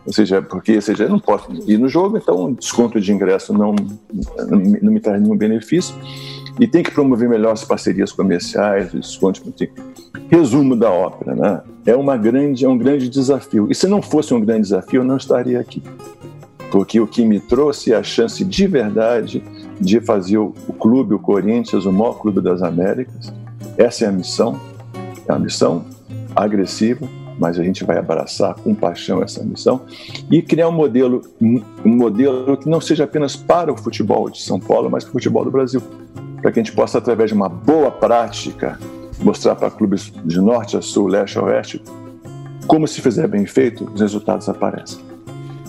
ou 0.09 0.13
seja, 0.15 0.41
porque 0.41 0.77
ou 0.77 0.81
seja, 0.81 1.05
eu 1.05 1.11
não 1.11 1.19
posso 1.19 1.53
ir 1.71 1.77
no 1.77 1.87
jogo, 1.87 2.17
então 2.17 2.55
desconto 2.55 2.99
de 2.99 3.13
ingresso 3.13 3.53
não, 3.53 3.77
não 4.81 4.91
me 4.91 5.01
traz 5.01 5.21
nenhum 5.21 5.37
benefício 5.37 5.95
e 6.59 6.67
tem 6.67 6.83
que 6.83 6.91
promover 6.91 7.29
melhores 7.29 7.65
parcerias 7.65 8.13
comerciais, 8.13 8.93
descontos. 8.93 9.43
Resumo 10.29 10.77
da 10.77 10.91
ópera, 10.91 11.35
né? 11.35 11.63
É 11.87 11.97
uma 11.97 12.17
grande, 12.17 12.65
é 12.65 12.69
um 12.69 12.77
grande 12.77 13.09
desafio. 13.09 13.69
E 13.71 13.75
se 13.75 13.87
não 13.87 14.03
fosse 14.03 14.35
um 14.35 14.41
grande 14.41 14.63
desafio, 14.63 15.01
eu 15.01 15.05
não 15.05 15.17
estaria 15.17 15.59
aqui, 15.59 15.83
porque 16.71 17.01
o 17.01 17.07
que 17.07 17.25
me 17.25 17.41
trouxe 17.41 17.93
é 17.93 17.97
a 17.97 18.03
chance 18.03 18.45
de 18.45 18.67
verdade 18.67 19.43
de 19.81 20.01
fazer 20.01 20.39
o 20.39 20.53
clube, 20.79 21.15
o 21.15 21.19
Corinthians, 21.19 21.87
o 21.87 21.93
maior 21.93 22.15
clube 22.15 22.41
das 22.41 22.63
Américas. 22.63 23.33
Essa 23.77 24.05
é 24.05 24.09
a 24.09 24.13
missão. 24.13 24.61
É 25.27 25.33
uma 25.33 25.39
missão 25.39 25.85
agressiva, 26.35 27.09
mas 27.39 27.59
a 27.59 27.63
gente 27.63 27.85
vai 27.85 27.97
abraçar 27.97 28.55
com 28.55 28.75
paixão 28.75 29.23
essa 29.23 29.43
missão 29.45 29.83
e 30.31 30.43
criar 30.43 30.69
um 30.69 30.73
modelo, 30.73 31.23
um 31.41 31.63
modelo 31.85 32.57
que 32.57 32.69
não 32.69 32.81
seja 32.81 33.05
apenas 33.05 33.37
para 33.37 33.73
o 33.73 33.77
futebol 33.77 34.29
de 34.29 34.43
São 34.43 34.59
Paulo, 34.59 34.91
mas 34.91 35.05
para 35.05 35.11
o 35.11 35.13
futebol 35.13 35.45
do 35.45 35.51
Brasil 35.51 35.81
para 36.41 36.53
que 36.53 36.61
a 36.61 36.63
gente 36.63 36.75
possa, 36.75 36.99
através 36.99 37.31
de 37.31 37.35
uma 37.35 37.49
boa 37.49 37.91
prática, 37.91 38.79
mostrar 39.21 39.55
para 39.57 39.71
clubes 39.71 40.13
de 40.25 40.41
norte 40.41 40.77
a 40.77 40.83
sul, 40.83 41.09
leste 41.09 41.39
a 41.39 41.43
oeste, 41.43 41.83
como 42.67 42.87
se 42.87 43.01
fizer 43.01 43.27
bem 43.27 43.47
feito, 43.47 43.91
os 43.93 44.01
resultados 44.01 44.49
aparecem. 44.49 44.99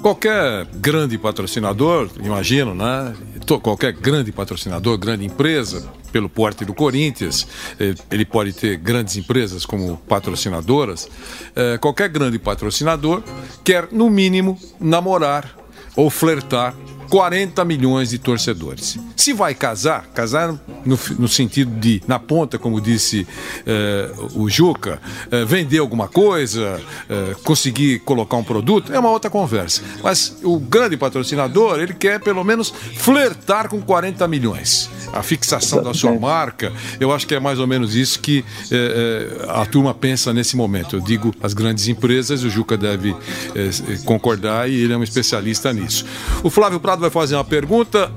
Qualquer 0.01 0.65
grande 0.75 1.17
patrocinador, 1.17 2.09
imagino, 2.23 2.73
né? 2.73 3.13
Qualquer 3.61 3.93
grande 3.93 4.31
patrocinador, 4.31 4.97
grande 4.97 5.25
empresa, 5.25 5.89
pelo 6.11 6.29
porte 6.29 6.63
do 6.63 6.73
Corinthians, 6.73 7.47
eh, 7.79 7.95
ele 8.11 8.23
pode 8.23 8.53
ter 8.53 8.77
grandes 8.77 9.17
empresas 9.17 9.65
como 9.65 9.97
patrocinadoras. 9.97 11.09
Eh, 11.55 11.77
qualquer 11.79 12.09
grande 12.09 12.38
patrocinador 12.39 13.23
quer, 13.63 13.89
no 13.91 14.09
mínimo, 14.09 14.57
namorar 14.79 15.49
ou 15.95 16.09
flertar 16.09 16.75
40 17.09 17.65
milhões 17.65 18.11
de 18.11 18.19
torcedores. 18.19 18.97
Se 19.15 19.33
vai 19.33 19.55
casar, 19.55 20.05
casar 20.13 20.53
no, 20.85 20.99
no 21.17 21.27
sentido 21.27 21.71
de, 21.79 22.01
na 22.07 22.19
ponta, 22.19 22.59
como 22.59 22.79
disse 22.79 23.27
eh, 23.65 24.11
o 24.35 24.47
Juca, 24.47 25.01
eh, 25.31 25.43
vender 25.43 25.79
alguma 25.79 26.07
coisa, 26.07 26.79
eh, 27.09 27.35
conseguir 27.43 27.99
colocar 27.99 28.37
um 28.37 28.43
produto, 28.43 28.93
é 28.93 28.99
uma 28.99 29.09
outra 29.09 29.29
conversa. 29.29 29.81
Mas 30.03 30.37
o 30.43 30.59
grande 30.59 30.95
patrocinador, 30.95 31.79
ele 31.79 31.93
quer 31.93 32.19
pelo 32.19 32.43
menos 32.43 32.71
flertar 32.97 33.67
com 33.69 33.81
40 33.81 34.27
milhões. 34.27 34.89
A 35.11 35.23
fixação 35.23 35.81
da 35.81 35.93
sua 35.93 36.13
marca, 36.19 36.71
eu 36.99 37.11
acho 37.11 37.25
que 37.25 37.33
é 37.33 37.39
mais 37.39 37.57
ou 37.57 37.65
menos 37.65 37.95
isso 37.95 38.19
que 38.19 38.45
a 39.47 39.65
turma 39.65 39.91
pensa 39.91 40.31
nesse 40.31 40.55
momento. 40.55 40.97
Eu 40.97 41.01
digo 41.01 41.33
as 41.41 41.51
grandes 41.51 41.87
empresas, 41.87 42.43
o 42.43 42.49
Juca 42.49 42.77
deve 42.77 43.15
concordar 44.05 44.69
e 44.69 44.75
ele 44.75 44.93
é 44.93 44.97
um 44.97 45.01
especialista 45.01 45.73
nisso. 45.73 46.05
O 46.43 46.49
Flávio 46.51 46.79
Prado 46.79 46.98
vai 46.99 47.09
fazer 47.09 47.35
uma 47.35 47.43
pergunta 47.43 48.11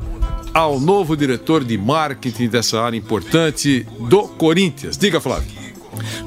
ao 0.53 0.79
novo 0.79 1.17
diretor 1.17 1.65
de 1.65 1.79
marketing 1.79 2.49
dessa 2.49 2.81
área 2.81 2.97
importante 2.97 3.87
do 4.09 4.29
Corinthians. 4.29 4.97
Diga, 4.97 5.21
Flávio. 5.21 5.63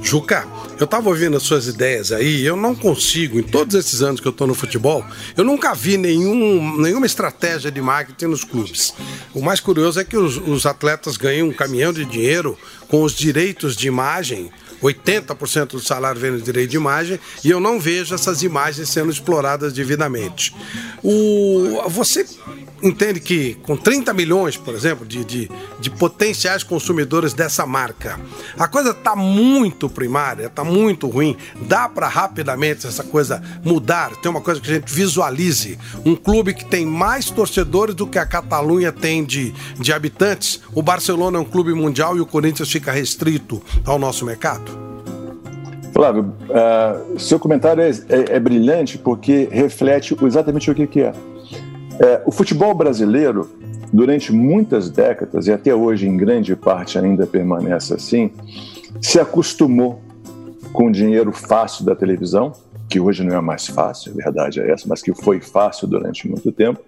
Juca, 0.02 0.48
eu 0.80 0.86
estava 0.86 1.10
ouvindo 1.10 1.38
as 1.38 1.44
suas 1.44 1.68
ideias 1.68 2.12
aí, 2.12 2.46
eu 2.46 2.56
não 2.56 2.76
consigo, 2.76 3.40
em 3.40 3.44
todos 3.44 3.76
esses 3.76 4.02
anos 4.02 4.20
que 4.20 4.28
eu 4.28 4.32
estou 4.32 4.46
no 4.46 4.54
futebol, 4.54 5.04
eu 5.36 5.44
nunca 5.44 5.74
vi 5.74 5.98
nenhum, 5.98 6.78
nenhuma 6.80 7.06
estratégia 7.06 7.72
de 7.72 7.82
marketing 7.82 8.26
nos 8.26 8.44
clubes. 8.44 8.94
O 9.34 9.42
mais 9.42 9.60
curioso 9.60 10.00
é 10.00 10.04
que 10.04 10.18
os, 10.18 10.38
os 10.38 10.66
atletas 10.66 11.18
ganham 11.18 11.48
um 11.48 11.54
caminhão 11.54 11.92
de 11.92 12.06
dinheiro 12.06 12.58
com 12.88 13.04
os 13.04 13.14
direitos 13.14 13.76
de 13.76 13.88
imagem 13.88 14.52
80% 14.86 15.68
do 15.68 15.80
salário 15.80 16.20
vem 16.20 16.32
no 16.32 16.42
direito 16.42 16.72
de 16.72 16.78
imagem 16.78 17.20
e 17.44 17.50
eu 17.50 17.60
não 17.60 17.80
vejo 17.80 18.14
essas 18.14 18.44
imagens 18.44 18.90
sendo 18.90 19.12
exploradas 19.12 19.74
devidamente. 19.74 20.54
O, 21.04 21.90
você 21.90 22.26
entende 22.88 23.20
que 23.20 23.56
com 23.56 23.76
30 23.76 24.14
milhões, 24.14 24.58
por 24.58 24.74
exemplo, 24.74 25.06
de, 25.06 25.24
de, 25.26 25.52
de 25.80 25.90
potenciais 25.90 26.64
consumidores 26.64 27.34
dessa 27.34 27.66
marca, 27.66 28.20
a 28.58 28.68
coisa 28.68 28.92
está 28.92 29.16
muito 29.16 29.90
primária, 29.90 30.46
está 30.46 30.64
muito 30.64 31.08
ruim. 31.08 31.36
Dá 31.68 31.90
para 31.90 32.08
rapidamente 32.08 32.86
essa 32.88 33.04
coisa 33.04 33.42
mudar? 33.64 34.16
Tem 34.18 34.30
uma 34.30 34.42
coisa 34.42 34.62
que 34.62 34.70
a 34.70 34.74
gente 34.76 34.94
visualize: 34.94 35.78
um 36.06 36.16
clube 36.16 36.54
que 36.54 36.66
tem 36.66 36.86
mais 36.86 37.30
torcedores 37.30 37.96
do 37.96 38.08
que 38.08 38.20
a 38.20 38.26
Catalunha 38.26 38.92
tem 38.92 39.24
de, 39.24 39.54
de 39.80 39.92
habitantes. 39.92 40.62
O 40.74 40.82
Barcelona 40.82 41.38
é 41.38 41.42
um 41.42 41.46
clube 41.46 41.74
mundial 41.74 42.16
e 42.18 42.22
o 42.22 42.26
Corinthians 42.26 42.72
fica 42.72 42.92
restrito 42.92 43.62
ao 43.86 43.98
nosso 43.98 44.26
mercado? 44.26 44.86
Flávio, 45.96 46.34
uh, 46.50 47.18
seu 47.18 47.40
comentário 47.40 47.82
é, 47.82 47.90
é, 47.90 48.36
é, 48.36 48.40
brilhante 48.40 48.98
porque 48.98 49.48
reflete 49.50 50.14
exatamente 50.26 50.70
o 50.70 50.76
que, 50.76 50.86
que 50.86 51.00
é. 51.00 51.14
É. 52.00 52.22
O 52.26 52.32
futebol 52.32 52.74
brasileiro, 52.74 53.50
durante 53.92 54.34
muitas 54.34 54.90
décadas, 54.90 55.48
e 55.48 55.52
até 55.52 55.74
hoje 55.74 56.08
em 56.08 56.18
grande 56.18 56.56
parte 56.56 56.98
ainda 56.98 57.26
permanece 57.26 57.94
assim, 57.94 58.32
se 59.02 59.20
acostumou 59.20 60.02
com 60.74 60.88
o 60.88 60.92
dinheiro 60.92 61.32
fácil 61.32 61.86
da 61.86 61.96
televisão, 61.96 62.54
que 62.90 63.00
hoje 63.00 63.24
não 63.24 63.36
é 63.36 63.42
mais 63.42 63.68
fácil, 63.68 64.12
a 64.12 64.16
verdade 64.16 64.60
é 64.60 64.72
essa, 64.72 64.88
mas 64.88 65.02
que 65.02 65.14
foi 65.14 65.40
fácil 65.40 65.88
durante 65.88 66.28
muito 66.28 66.52
tempo, 66.52 66.82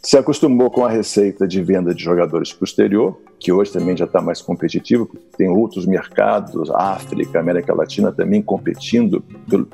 se 0.00 0.16
acostumou 0.16 0.70
com 0.70 0.84
a 0.84 0.90
receita 0.90 1.46
de 1.46 1.62
venda 1.62 1.94
de 1.94 2.02
jogadores 2.02 2.52
para 2.52 2.62
o 2.62 2.66
exterior, 2.66 3.20
que 3.38 3.50
hoje 3.50 3.72
também 3.72 3.96
já 3.96 4.04
está 4.04 4.20
mais 4.20 4.40
competitivo, 4.40 5.10
tem 5.36 5.48
outros 5.48 5.86
mercados, 5.86 6.70
África, 6.70 7.40
América 7.40 7.74
Latina 7.74 8.12
também 8.12 8.40
competindo 8.40 9.22
pelo, 9.48 9.68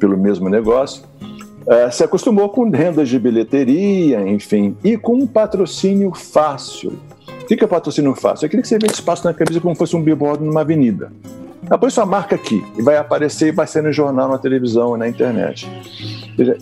pelo 0.00 0.16
mesmo 0.16 0.48
negócio. 0.48 1.02
Uh, 1.68 1.92
se 1.92 2.02
acostumou 2.02 2.48
com 2.48 2.70
rendas 2.70 3.10
de 3.10 3.18
bilheteria, 3.18 4.26
enfim, 4.26 4.74
e 4.82 4.96
com 4.96 5.16
um 5.16 5.26
patrocínio 5.26 6.14
fácil. 6.14 6.94
O 7.42 7.46
que 7.46 7.62
é 7.62 7.66
patrocínio 7.66 8.14
fácil? 8.14 8.44
É 8.44 8.46
aquele 8.46 8.62
que 8.62 8.68
você 8.68 8.78
vê 8.78 8.86
espaço 8.86 9.26
na 9.26 9.34
camisa 9.34 9.60
como 9.60 9.74
se 9.74 9.78
fosse 9.78 9.94
um 9.94 10.02
billboard 10.02 10.42
numa 10.42 10.62
avenida. 10.62 11.12
Ah, 11.68 11.76
põe 11.76 11.90
sua 11.90 12.06
marca 12.06 12.36
aqui 12.36 12.64
e 12.78 12.80
vai 12.80 12.96
aparecer 12.96 13.48
e 13.48 13.52
vai 13.52 13.66
ser 13.66 13.82
no 13.82 13.92
jornal, 13.92 14.30
na 14.30 14.38
televisão 14.38 14.96
e 14.96 14.98
na 14.98 15.08
internet. 15.08 15.68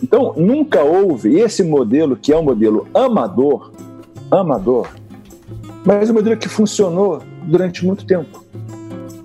Então, 0.03 0.33
nunca 0.35 0.83
houve 0.83 1.39
esse 1.39 1.63
modelo, 1.63 2.17
que 2.17 2.33
é 2.33 2.37
um 2.37 2.43
modelo 2.43 2.85
amador, 2.93 3.71
amador, 4.29 4.89
mas 5.85 6.09
um 6.09 6.13
modelo 6.15 6.35
que 6.35 6.49
funcionou 6.49 7.21
durante 7.43 7.85
muito 7.85 8.05
tempo. 8.05 8.43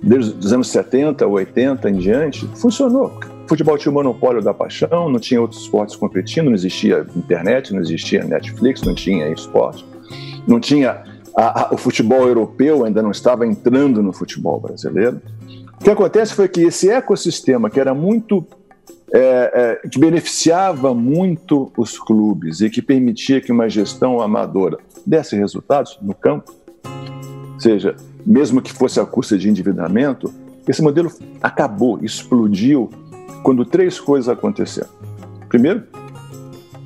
Desde 0.01 0.31
os 0.37 0.53
anos 0.53 0.69
70, 0.69 1.27
80 1.27 1.89
em 1.89 1.95
diante, 1.95 2.47
funcionou. 2.55 3.11
Futebol 3.47 3.77
tinha 3.77 3.91
o 3.91 3.93
monopólio 3.93 4.41
da 4.41 4.53
paixão, 4.53 5.09
não 5.09 5.19
tinha 5.19 5.41
outros 5.41 5.61
esportes 5.61 5.95
competindo, 5.95 6.45
não 6.45 6.53
existia 6.53 7.05
internet, 7.15 7.73
não 7.73 7.81
existia 7.81 8.23
Netflix, 8.23 8.81
não 8.81 8.95
tinha 8.95 9.27
esporte, 9.29 9.85
não 10.47 10.59
tinha 10.59 11.03
a, 11.35 11.63
a, 11.63 11.73
o 11.73 11.77
futebol 11.77 12.27
europeu 12.27 12.85
ainda 12.85 13.01
não 13.01 13.11
estava 13.11 13.45
entrando 13.45 14.01
no 14.01 14.13
futebol 14.13 14.59
brasileiro. 14.59 15.21
O 15.79 15.83
que 15.83 15.89
acontece 15.89 16.33
foi 16.33 16.47
que 16.47 16.61
esse 16.61 16.89
ecossistema, 16.89 17.69
que 17.69 17.79
era 17.79 17.93
muito. 17.93 18.45
É, 19.15 19.79
é, 19.83 19.87
que 19.87 19.99
beneficiava 19.99 20.91
muito 20.91 21.71
os 21.77 21.99
clubes 21.99 22.61
e 22.61 22.69
que 22.69 22.81
permitia 22.81 23.39
que 23.39 23.51
uma 23.51 23.69
gestão 23.69 24.19
amadora 24.19 24.79
desse 25.05 25.35
resultados 25.35 25.99
no 26.01 26.15
campo, 26.15 26.51
seja, 27.59 27.95
mesmo 28.25 28.59
que 28.59 28.73
fosse 28.73 28.99
a 28.99 29.05
custa 29.05 29.37
de 29.37 29.47
endividamento, 29.47 30.33
esse 30.67 30.81
modelo 30.81 31.11
acabou, 31.43 32.03
explodiu 32.03 32.89
quando 33.43 33.65
três 33.65 33.99
coisas 33.99 34.29
aconteceram. 34.29 34.89
Primeiro, 35.49 35.83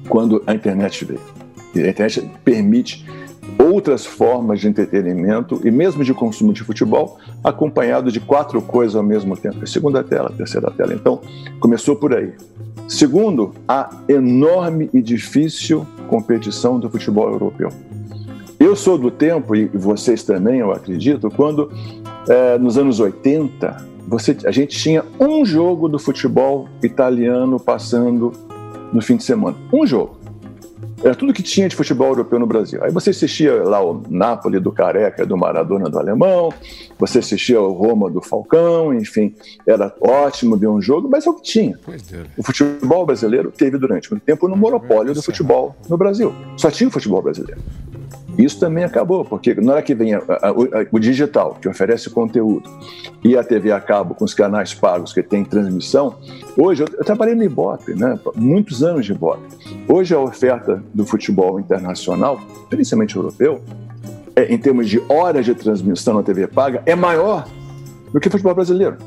quando 0.09 0.43
a 0.45 0.53
internet 0.53 1.05
veio. 1.05 1.21
A 1.75 1.89
internet 1.89 2.29
permite 2.43 3.05
outras 3.63 4.05
formas 4.05 4.59
de 4.59 4.67
entretenimento 4.67 5.61
e 5.63 5.71
mesmo 5.71 6.03
de 6.03 6.13
consumo 6.13 6.51
de 6.51 6.63
futebol, 6.63 7.17
acompanhado 7.43 8.11
de 8.11 8.19
quatro 8.19 8.61
coisas 8.61 8.95
ao 8.95 9.03
mesmo 9.03 9.37
tempo. 9.37 9.63
A 9.63 9.67
segunda 9.67 10.03
tela, 10.03 10.29
a 10.29 10.33
terceira 10.33 10.71
tela. 10.71 10.93
Então, 10.93 11.21
começou 11.59 11.95
por 11.95 12.15
aí. 12.15 12.33
Segundo, 12.87 13.53
a 13.67 13.89
enorme 14.07 14.89
e 14.93 15.01
difícil 15.01 15.85
competição 16.07 16.79
do 16.79 16.89
futebol 16.89 17.29
europeu. 17.29 17.69
Eu 18.59 18.75
sou 18.75 18.97
do 18.97 19.11
tempo, 19.11 19.55
e 19.55 19.67
vocês 19.67 20.23
também, 20.23 20.59
eu 20.59 20.71
acredito, 20.71 21.29
quando 21.29 21.71
é, 22.27 22.57
nos 22.57 22.77
anos 22.77 22.99
80, 22.99 23.96
você, 24.07 24.37
a 24.45 24.51
gente 24.51 24.77
tinha 24.77 25.03
um 25.19 25.43
jogo 25.43 25.89
do 25.89 25.99
futebol 25.99 26.69
italiano 26.81 27.59
passando 27.59 28.31
no 28.93 29.01
fim 29.01 29.17
de 29.17 29.23
semana. 29.23 29.57
Um 29.71 29.85
jogo. 29.85 30.17
Era 31.03 31.13
tudo 31.13 31.31
que 31.31 31.43
tinha 31.43 31.69
de 31.69 31.75
futebol 31.75 32.07
europeu 32.07 32.39
no 32.39 32.47
Brasil. 32.47 32.83
Aí 32.83 32.91
você 32.91 33.11
assistia 33.11 33.63
lá 33.63 33.83
o 33.83 34.01
Napoli 34.09 34.59
do 34.59 34.71
Careca, 34.71 35.25
do 35.25 35.37
Maradona 35.37 35.89
do 35.89 35.99
Alemão, 35.99 36.51
você 36.97 37.19
assistia 37.19 37.61
o 37.61 37.71
Roma 37.71 38.09
do 38.09 38.19
Falcão, 38.19 38.93
enfim, 38.93 39.35
era 39.67 39.93
ótimo 40.01 40.57
ver 40.57 40.67
um 40.67 40.81
jogo, 40.81 41.07
mas 41.07 41.27
é 41.27 41.29
o 41.29 41.35
que 41.35 41.43
tinha. 41.43 41.77
É. 41.87 42.25
O 42.35 42.43
futebol 42.43 43.05
brasileiro 43.05 43.51
teve 43.51 43.77
durante 43.77 44.09
muito 44.09 44.23
tempo 44.23 44.47
no 44.47 44.55
monopólio 44.55 45.13
do 45.13 45.21
futebol 45.21 45.75
no 45.87 45.97
Brasil. 45.97 46.33
Só 46.55 46.71
tinha 46.71 46.87
o 46.87 46.91
futebol 46.91 47.21
brasileiro. 47.21 47.61
Isso 48.37 48.59
também 48.59 48.83
acabou, 48.83 49.25
porque 49.25 49.55
na 49.55 49.73
hora 49.73 49.81
que 49.81 49.95
vem 49.95 50.13
a, 50.13 50.19
a, 50.19 50.49
a, 50.49 50.53
o 50.91 50.99
digital, 50.99 51.57
que 51.59 51.67
oferece 51.67 52.09
conteúdo, 52.09 52.69
e 53.23 53.35
a 53.35 53.43
TV 53.43 53.71
a 53.71 53.81
cabo 53.81 54.13
com 54.13 54.23
os 54.23 54.33
canais 54.33 54.73
pagos 54.73 55.11
que 55.11 55.23
tem 55.23 55.43
transmissão, 55.43 56.15
hoje 56.55 56.83
eu, 56.83 56.87
eu 56.99 57.03
trabalhei 57.03 57.33
no 57.33 57.43
Ibope, 57.43 57.95
né? 57.95 58.19
muitos 58.35 58.83
anos 58.83 59.05
de 59.05 59.11
Ibope. 59.11 59.41
Hoje 59.87 60.13
a 60.13 60.19
oferta 60.19 60.83
do 60.93 61.05
futebol 61.05 61.59
internacional, 61.59 62.39
principalmente 62.69 63.15
europeu, 63.15 63.61
é, 64.35 64.53
em 64.53 64.57
termos 64.57 64.87
de 64.87 65.01
horas 65.09 65.43
de 65.43 65.55
transmissão 65.55 66.13
na 66.13 66.21
TV 66.21 66.45
paga, 66.45 66.83
é 66.85 66.95
maior 66.95 67.47
do 68.13 68.19
que 68.19 68.27
o 68.27 68.31
futebol 68.31 68.53
brasileiro. 68.53 68.97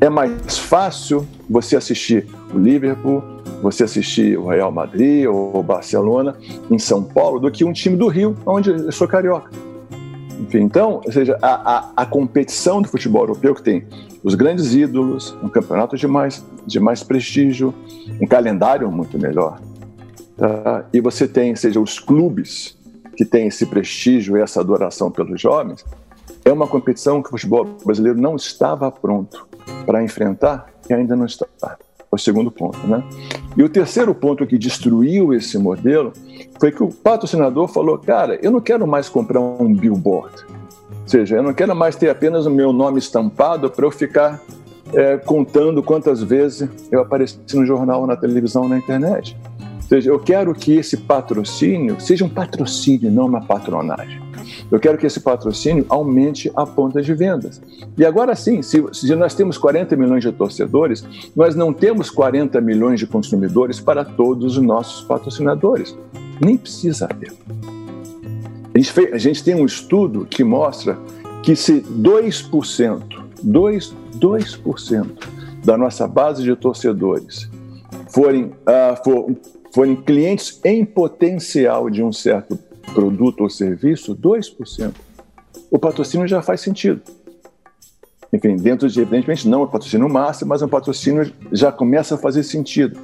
É 0.00 0.08
mais 0.08 0.58
fácil 0.58 1.26
você 1.48 1.76
assistir 1.76 2.26
o 2.52 2.58
Liverpool, 2.58 3.22
você 3.62 3.84
assistir 3.84 4.38
o 4.38 4.48
Real 4.48 4.70
Madrid 4.70 5.26
ou 5.26 5.56
o 5.56 5.62
Barcelona 5.62 6.36
em 6.70 6.78
São 6.78 7.02
Paulo 7.02 7.40
do 7.40 7.50
que 7.50 7.64
um 7.64 7.72
time 7.72 7.96
do 7.96 8.08
Rio, 8.08 8.36
onde 8.44 8.70
eu 8.70 8.92
sou 8.92 9.08
carioca. 9.08 9.50
Enfim, 10.40 10.60
então, 10.60 11.00
ou 11.04 11.12
seja, 11.12 11.38
a, 11.40 11.78
a, 11.78 11.92
a, 11.96 12.06
competição 12.06 12.82
do 12.82 12.88
futebol 12.88 13.22
europeu 13.22 13.54
que 13.54 13.62
tem 13.62 13.86
os 14.22 14.34
grandes 14.34 14.74
ídolos, 14.74 15.34
um 15.42 15.48
campeonato 15.48 15.96
de 15.96 16.06
mais, 16.06 16.44
de 16.66 16.78
mais 16.78 17.02
prestígio, 17.02 17.74
um 18.20 18.26
calendário 18.26 18.90
muito 18.92 19.18
melhor. 19.18 19.58
Tá? 20.36 20.84
E 20.92 21.00
você 21.00 21.26
tem, 21.26 21.56
seja, 21.56 21.80
os 21.80 21.98
clubes 21.98 22.78
que 23.16 23.24
têm 23.24 23.46
esse 23.46 23.64
prestígio 23.64 24.36
e 24.36 24.40
essa 24.42 24.60
adoração 24.60 25.10
pelos 25.10 25.40
jovens, 25.40 25.84
é 26.44 26.52
uma 26.52 26.66
competição 26.66 27.22
que 27.22 27.28
o 27.28 27.30
futebol 27.30 27.64
brasileiro 27.84 28.20
não 28.20 28.36
estava 28.36 28.92
pronto 28.92 29.48
para 29.86 30.04
enfrentar 30.04 30.66
e 30.88 30.92
ainda 30.92 31.16
não 31.16 31.24
está 31.24 31.46
o 32.10 32.18
segundo 32.18 32.50
ponto. 32.50 32.78
Né? 32.86 33.02
E 33.56 33.62
o 33.62 33.68
terceiro 33.68 34.14
ponto 34.14 34.46
que 34.46 34.58
destruiu 34.58 35.32
esse 35.32 35.58
modelo 35.58 36.12
foi 36.58 36.72
que 36.72 36.82
o 36.82 36.88
patrocinador 36.88 37.68
falou: 37.68 37.98
cara, 37.98 38.38
eu 38.42 38.50
não 38.50 38.60
quero 38.60 38.86
mais 38.86 39.08
comprar 39.08 39.40
um 39.40 39.74
billboard. 39.74 40.44
Ou 40.90 41.08
seja, 41.08 41.36
eu 41.36 41.42
não 41.42 41.54
quero 41.54 41.74
mais 41.74 41.96
ter 41.96 42.08
apenas 42.08 42.46
o 42.46 42.50
meu 42.50 42.72
nome 42.72 42.98
estampado 42.98 43.70
para 43.70 43.86
eu 43.86 43.90
ficar 43.90 44.40
é, 44.92 45.16
contando 45.16 45.82
quantas 45.82 46.22
vezes 46.22 46.68
eu 46.90 47.00
apareci 47.00 47.38
no 47.54 47.64
jornal, 47.64 48.06
na 48.06 48.16
televisão, 48.16 48.68
na 48.68 48.78
internet. 48.78 49.36
Seja, 49.88 50.10
eu 50.10 50.18
quero 50.18 50.52
que 50.52 50.72
esse 50.72 50.96
patrocínio 50.96 52.00
seja 52.00 52.24
um 52.24 52.28
patrocínio, 52.28 53.10
não 53.10 53.26
uma 53.26 53.40
patronagem. 53.40 54.20
Eu 54.70 54.80
quero 54.80 54.98
que 54.98 55.06
esse 55.06 55.20
patrocínio 55.20 55.86
aumente 55.88 56.50
a 56.56 56.66
ponta 56.66 57.00
de 57.00 57.14
vendas. 57.14 57.62
E 57.96 58.04
agora 58.04 58.34
sim, 58.34 58.62
se, 58.62 58.84
se, 58.92 59.14
nós 59.14 59.34
temos 59.34 59.56
40 59.56 59.94
milhões 59.96 60.24
de 60.24 60.32
torcedores, 60.32 61.04
nós 61.34 61.54
não 61.54 61.72
temos 61.72 62.10
40 62.10 62.60
milhões 62.60 62.98
de 62.98 63.06
consumidores 63.06 63.78
para 63.78 64.04
todos 64.04 64.56
os 64.56 64.62
nossos 64.62 65.04
patrocinadores. 65.04 65.96
Nem 66.40 66.56
precisa 66.56 67.06
ter. 67.06 67.32
A 68.74 68.78
gente, 68.78 68.92
fez, 68.92 69.12
a 69.12 69.18
gente 69.18 69.44
tem 69.44 69.54
um 69.54 69.64
estudo 69.64 70.26
que 70.28 70.42
mostra 70.42 70.98
que 71.42 71.54
se 71.54 71.80
2%, 71.80 73.02
2, 73.42 73.94
2% 74.18 75.06
da 75.64 75.78
nossa 75.78 76.08
base 76.08 76.42
de 76.42 76.54
torcedores 76.56 77.48
forem, 78.08 78.44
uh, 78.44 79.04
for, 79.04 79.30
forem 79.76 79.94
clientes 79.94 80.58
em 80.64 80.86
potencial 80.86 81.90
de 81.90 82.02
um 82.02 82.10
certo 82.10 82.58
produto 82.94 83.42
ou 83.42 83.50
serviço, 83.50 84.16
2%. 84.16 84.94
O 85.70 85.78
patrocínio 85.78 86.26
já 86.26 86.40
faz 86.40 86.62
sentido. 86.62 87.02
Enfim, 88.32 88.56
dentro 88.56 88.88
de, 88.88 88.98
evidentemente, 88.98 89.46
não 89.46 89.64
é 89.64 89.66
patrocínio 89.66 90.08
máximo, 90.08 90.48
mas 90.48 90.62
um 90.62 90.68
patrocínio 90.68 91.30
já 91.52 91.70
começa 91.70 92.14
a 92.14 92.18
fazer 92.18 92.42
sentido. 92.42 92.98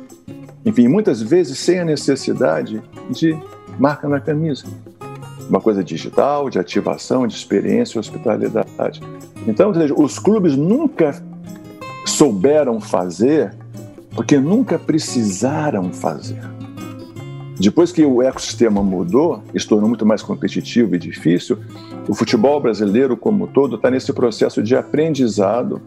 Enfim, 0.65 0.89
muitas 0.89 1.21
vezes 1.21 1.59
sem 1.59 1.79
a 1.79 1.85
necessidade 1.85 2.83
de 3.11 3.39
marca 3.79 4.09
na 4.09 4.19
camisa. 4.19 4.65
Uma 5.51 5.61
coisa 5.61 5.85
digital, 5.85 6.49
de 6.49 6.59
ativação, 6.59 7.27
de 7.27 7.35
experiência, 7.35 8.01
hospitalidade. 8.01 9.03
Então, 9.47 9.75
seja, 9.75 9.93
os 9.93 10.19
clubes 10.19 10.57
nunca 10.57 11.23
souberam 12.07 12.81
fazer 12.81 13.55
porque 14.17 14.39
nunca 14.39 14.79
precisaram 14.79 15.93
fazer. 15.93 16.41
Depois 17.63 17.93
que 17.93 18.05
o 18.05 18.21
ecossistema 18.21 18.83
mudou, 18.83 19.41
se 19.57 19.69
tornou 19.69 19.89
muito 19.89 20.05
mais 20.05 20.21
competitivo 20.21 20.97
e 20.97 20.99
difícil, 20.99 21.59
o 22.09 22.15
futebol 22.15 22.61
brasileiro 22.61 23.17
como 23.17 23.47
todo 23.47 23.77
está 23.77 23.89
nesse 23.89 24.13
processo 24.13 24.61
de 24.61 24.75
aprendizado 24.75 25.81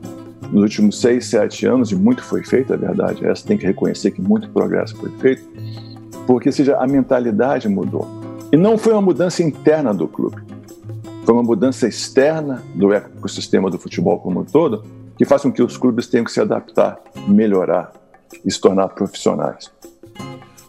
nos 0.53 0.63
últimos 0.63 1.01
seis, 1.01 1.25
sete 1.25 1.65
anos, 1.65 1.91
e 1.91 1.95
muito 1.97 2.23
foi 2.23 2.45
feito, 2.45 2.71
é 2.71 2.77
verdade, 2.77 3.27
essa 3.27 3.45
tem 3.45 3.57
que 3.57 3.65
reconhecer 3.65 4.11
que 4.11 4.21
muito 4.21 4.49
progresso 4.51 4.95
foi 4.95 5.09
feito, 5.19 5.43
porque 6.25 6.49
seja, 6.49 6.77
a 6.77 6.87
mentalidade 6.87 7.67
mudou. 7.67 8.07
E 8.53 8.55
não 8.55 8.77
foi 8.77 8.93
uma 8.93 9.01
mudança 9.01 9.43
interna 9.43 9.93
do 9.93 10.07
clube, 10.07 10.41
foi 11.25 11.33
uma 11.33 11.43
mudança 11.43 11.89
externa 11.89 12.63
do 12.73 12.93
ecossistema 12.93 13.69
do 13.69 13.77
futebol 13.77 14.17
como 14.19 14.39
um 14.39 14.45
todo, 14.45 14.85
que 15.17 15.25
faz 15.25 15.41
com 15.41 15.51
que 15.51 15.61
os 15.61 15.75
clubes 15.75 16.07
tenham 16.07 16.23
que 16.23 16.31
se 16.31 16.39
adaptar, 16.39 17.01
melhorar 17.27 17.91
e 18.45 18.49
se 18.49 18.61
tornar 18.61 18.87
profissionais. 18.87 19.74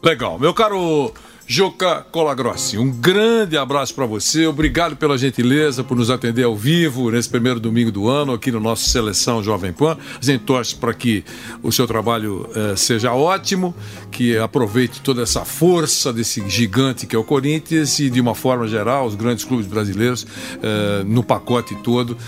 Legal. 0.06 0.38
Meu 0.38 0.54
caro 0.54 1.12
Joca 1.48 2.04
Colagrossi, 2.10 2.76
um 2.76 2.90
grande 2.90 3.56
abraço 3.56 3.94
para 3.94 4.04
você. 4.04 4.48
Obrigado 4.48 4.96
pela 4.96 5.16
gentileza 5.16 5.84
por 5.84 5.96
nos 5.96 6.10
atender 6.10 6.42
ao 6.42 6.56
vivo 6.56 7.08
nesse 7.08 7.28
primeiro 7.28 7.60
domingo 7.60 7.92
do 7.92 8.08
ano 8.08 8.32
aqui 8.32 8.50
no 8.50 8.58
nosso 8.58 8.90
Seleção 8.90 9.44
Jovem 9.44 9.72
Pan. 9.72 9.96
A 10.20 10.24
gente 10.24 10.42
torce 10.42 10.74
para 10.74 10.92
que 10.92 11.24
o 11.62 11.70
seu 11.70 11.86
trabalho 11.86 12.50
uh, 12.50 12.76
seja 12.76 13.12
ótimo, 13.12 13.72
que 14.10 14.36
aproveite 14.36 15.00
toda 15.00 15.22
essa 15.22 15.44
força 15.44 16.12
desse 16.12 16.42
gigante 16.50 17.06
que 17.06 17.14
é 17.14 17.18
o 17.18 17.22
Corinthians 17.22 17.96
e, 18.00 18.10
de 18.10 18.20
uma 18.20 18.34
forma 18.34 18.66
geral, 18.66 19.06
os 19.06 19.14
grandes 19.14 19.44
clubes 19.44 19.68
brasileiros, 19.68 20.24
uh, 20.24 21.04
no 21.06 21.22
pacote 21.22 21.76
todo, 21.76 22.10
uh, 22.10 22.18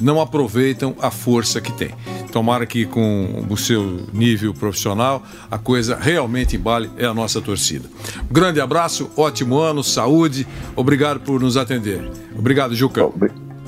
não 0.00 0.20
aproveitam 0.20 0.94
a 1.00 1.10
força 1.10 1.60
que 1.60 1.72
tem. 1.72 1.90
Tomara 2.30 2.64
que 2.64 2.86
com 2.86 3.44
o 3.50 3.56
seu 3.56 4.06
nível 4.12 4.54
profissional 4.54 5.20
a 5.50 5.58
coisa 5.58 5.96
realmente 5.96 6.54
embale, 6.54 6.88
é 6.96 7.06
a 7.06 7.12
nossa 7.12 7.40
torcida. 7.40 7.88
Grande 8.30 8.60
abraço, 8.60 8.67
ótimo 9.16 9.58
ano, 9.58 9.82
saúde, 9.82 10.46
obrigado 10.76 11.20
por 11.20 11.40
nos 11.40 11.56
atender. 11.56 12.10
Obrigado, 12.36 12.74
Juca. 12.74 13.04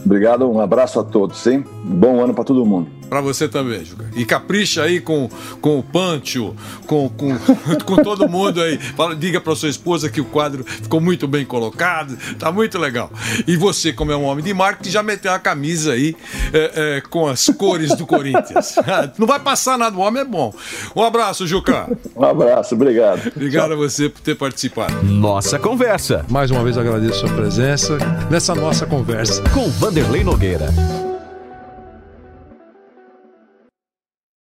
Obrigado, 0.04 0.50
um 0.50 0.60
abraço 0.60 0.98
a 1.00 1.04
todos, 1.04 1.38
sim. 1.38 1.64
Bom 1.84 2.22
ano 2.22 2.34
para 2.34 2.44
todo 2.44 2.64
mundo. 2.64 2.99
Pra 3.10 3.20
você 3.20 3.48
também, 3.48 3.84
Juca. 3.84 4.08
E 4.14 4.24
capricha 4.24 4.84
aí 4.84 5.00
com, 5.00 5.28
com 5.60 5.80
o 5.80 5.82
Pancho, 5.82 6.54
com, 6.86 7.08
com, 7.08 7.36
com 7.84 7.96
todo 7.96 8.28
mundo 8.28 8.62
aí. 8.62 8.78
Fala, 8.78 9.16
diga 9.16 9.40
pra 9.40 9.56
sua 9.56 9.68
esposa 9.68 10.08
que 10.08 10.20
o 10.20 10.24
quadro 10.24 10.64
ficou 10.64 11.00
muito 11.00 11.26
bem 11.26 11.44
colocado, 11.44 12.16
tá 12.38 12.52
muito 12.52 12.78
legal. 12.78 13.10
E 13.48 13.56
você, 13.56 13.92
como 13.92 14.12
é 14.12 14.16
um 14.16 14.24
homem 14.24 14.44
de 14.44 14.54
marketing, 14.54 14.90
já 14.90 15.02
meteu 15.02 15.32
a 15.32 15.40
camisa 15.40 15.92
aí 15.92 16.16
é, 16.52 16.98
é, 16.98 17.00
com 17.00 17.26
as 17.26 17.46
cores 17.46 17.96
do 17.96 18.06
Corinthians. 18.06 18.76
Não 19.18 19.26
vai 19.26 19.40
passar 19.40 19.76
nada, 19.76 19.96
o 19.96 20.00
homem 20.00 20.22
é 20.22 20.24
bom. 20.24 20.54
Um 20.94 21.02
abraço, 21.02 21.48
Juca. 21.48 21.88
Um 22.14 22.24
abraço, 22.24 22.76
obrigado. 22.76 23.26
Obrigado 23.34 23.70
Tchau. 23.70 23.72
a 23.72 23.76
você 23.76 24.08
por 24.08 24.20
ter 24.20 24.36
participado. 24.36 25.02
Nossa 25.02 25.58
Conversa. 25.58 26.24
Mais 26.28 26.50
uma 26.52 26.62
vez 26.62 26.78
agradeço 26.78 27.24
a 27.24 27.28
sua 27.28 27.36
presença 27.36 27.98
nessa 28.30 28.54
nossa 28.54 28.86
conversa. 28.86 29.42
Com 29.52 29.68
Vanderlei 29.68 30.22
Nogueira. 30.22 30.70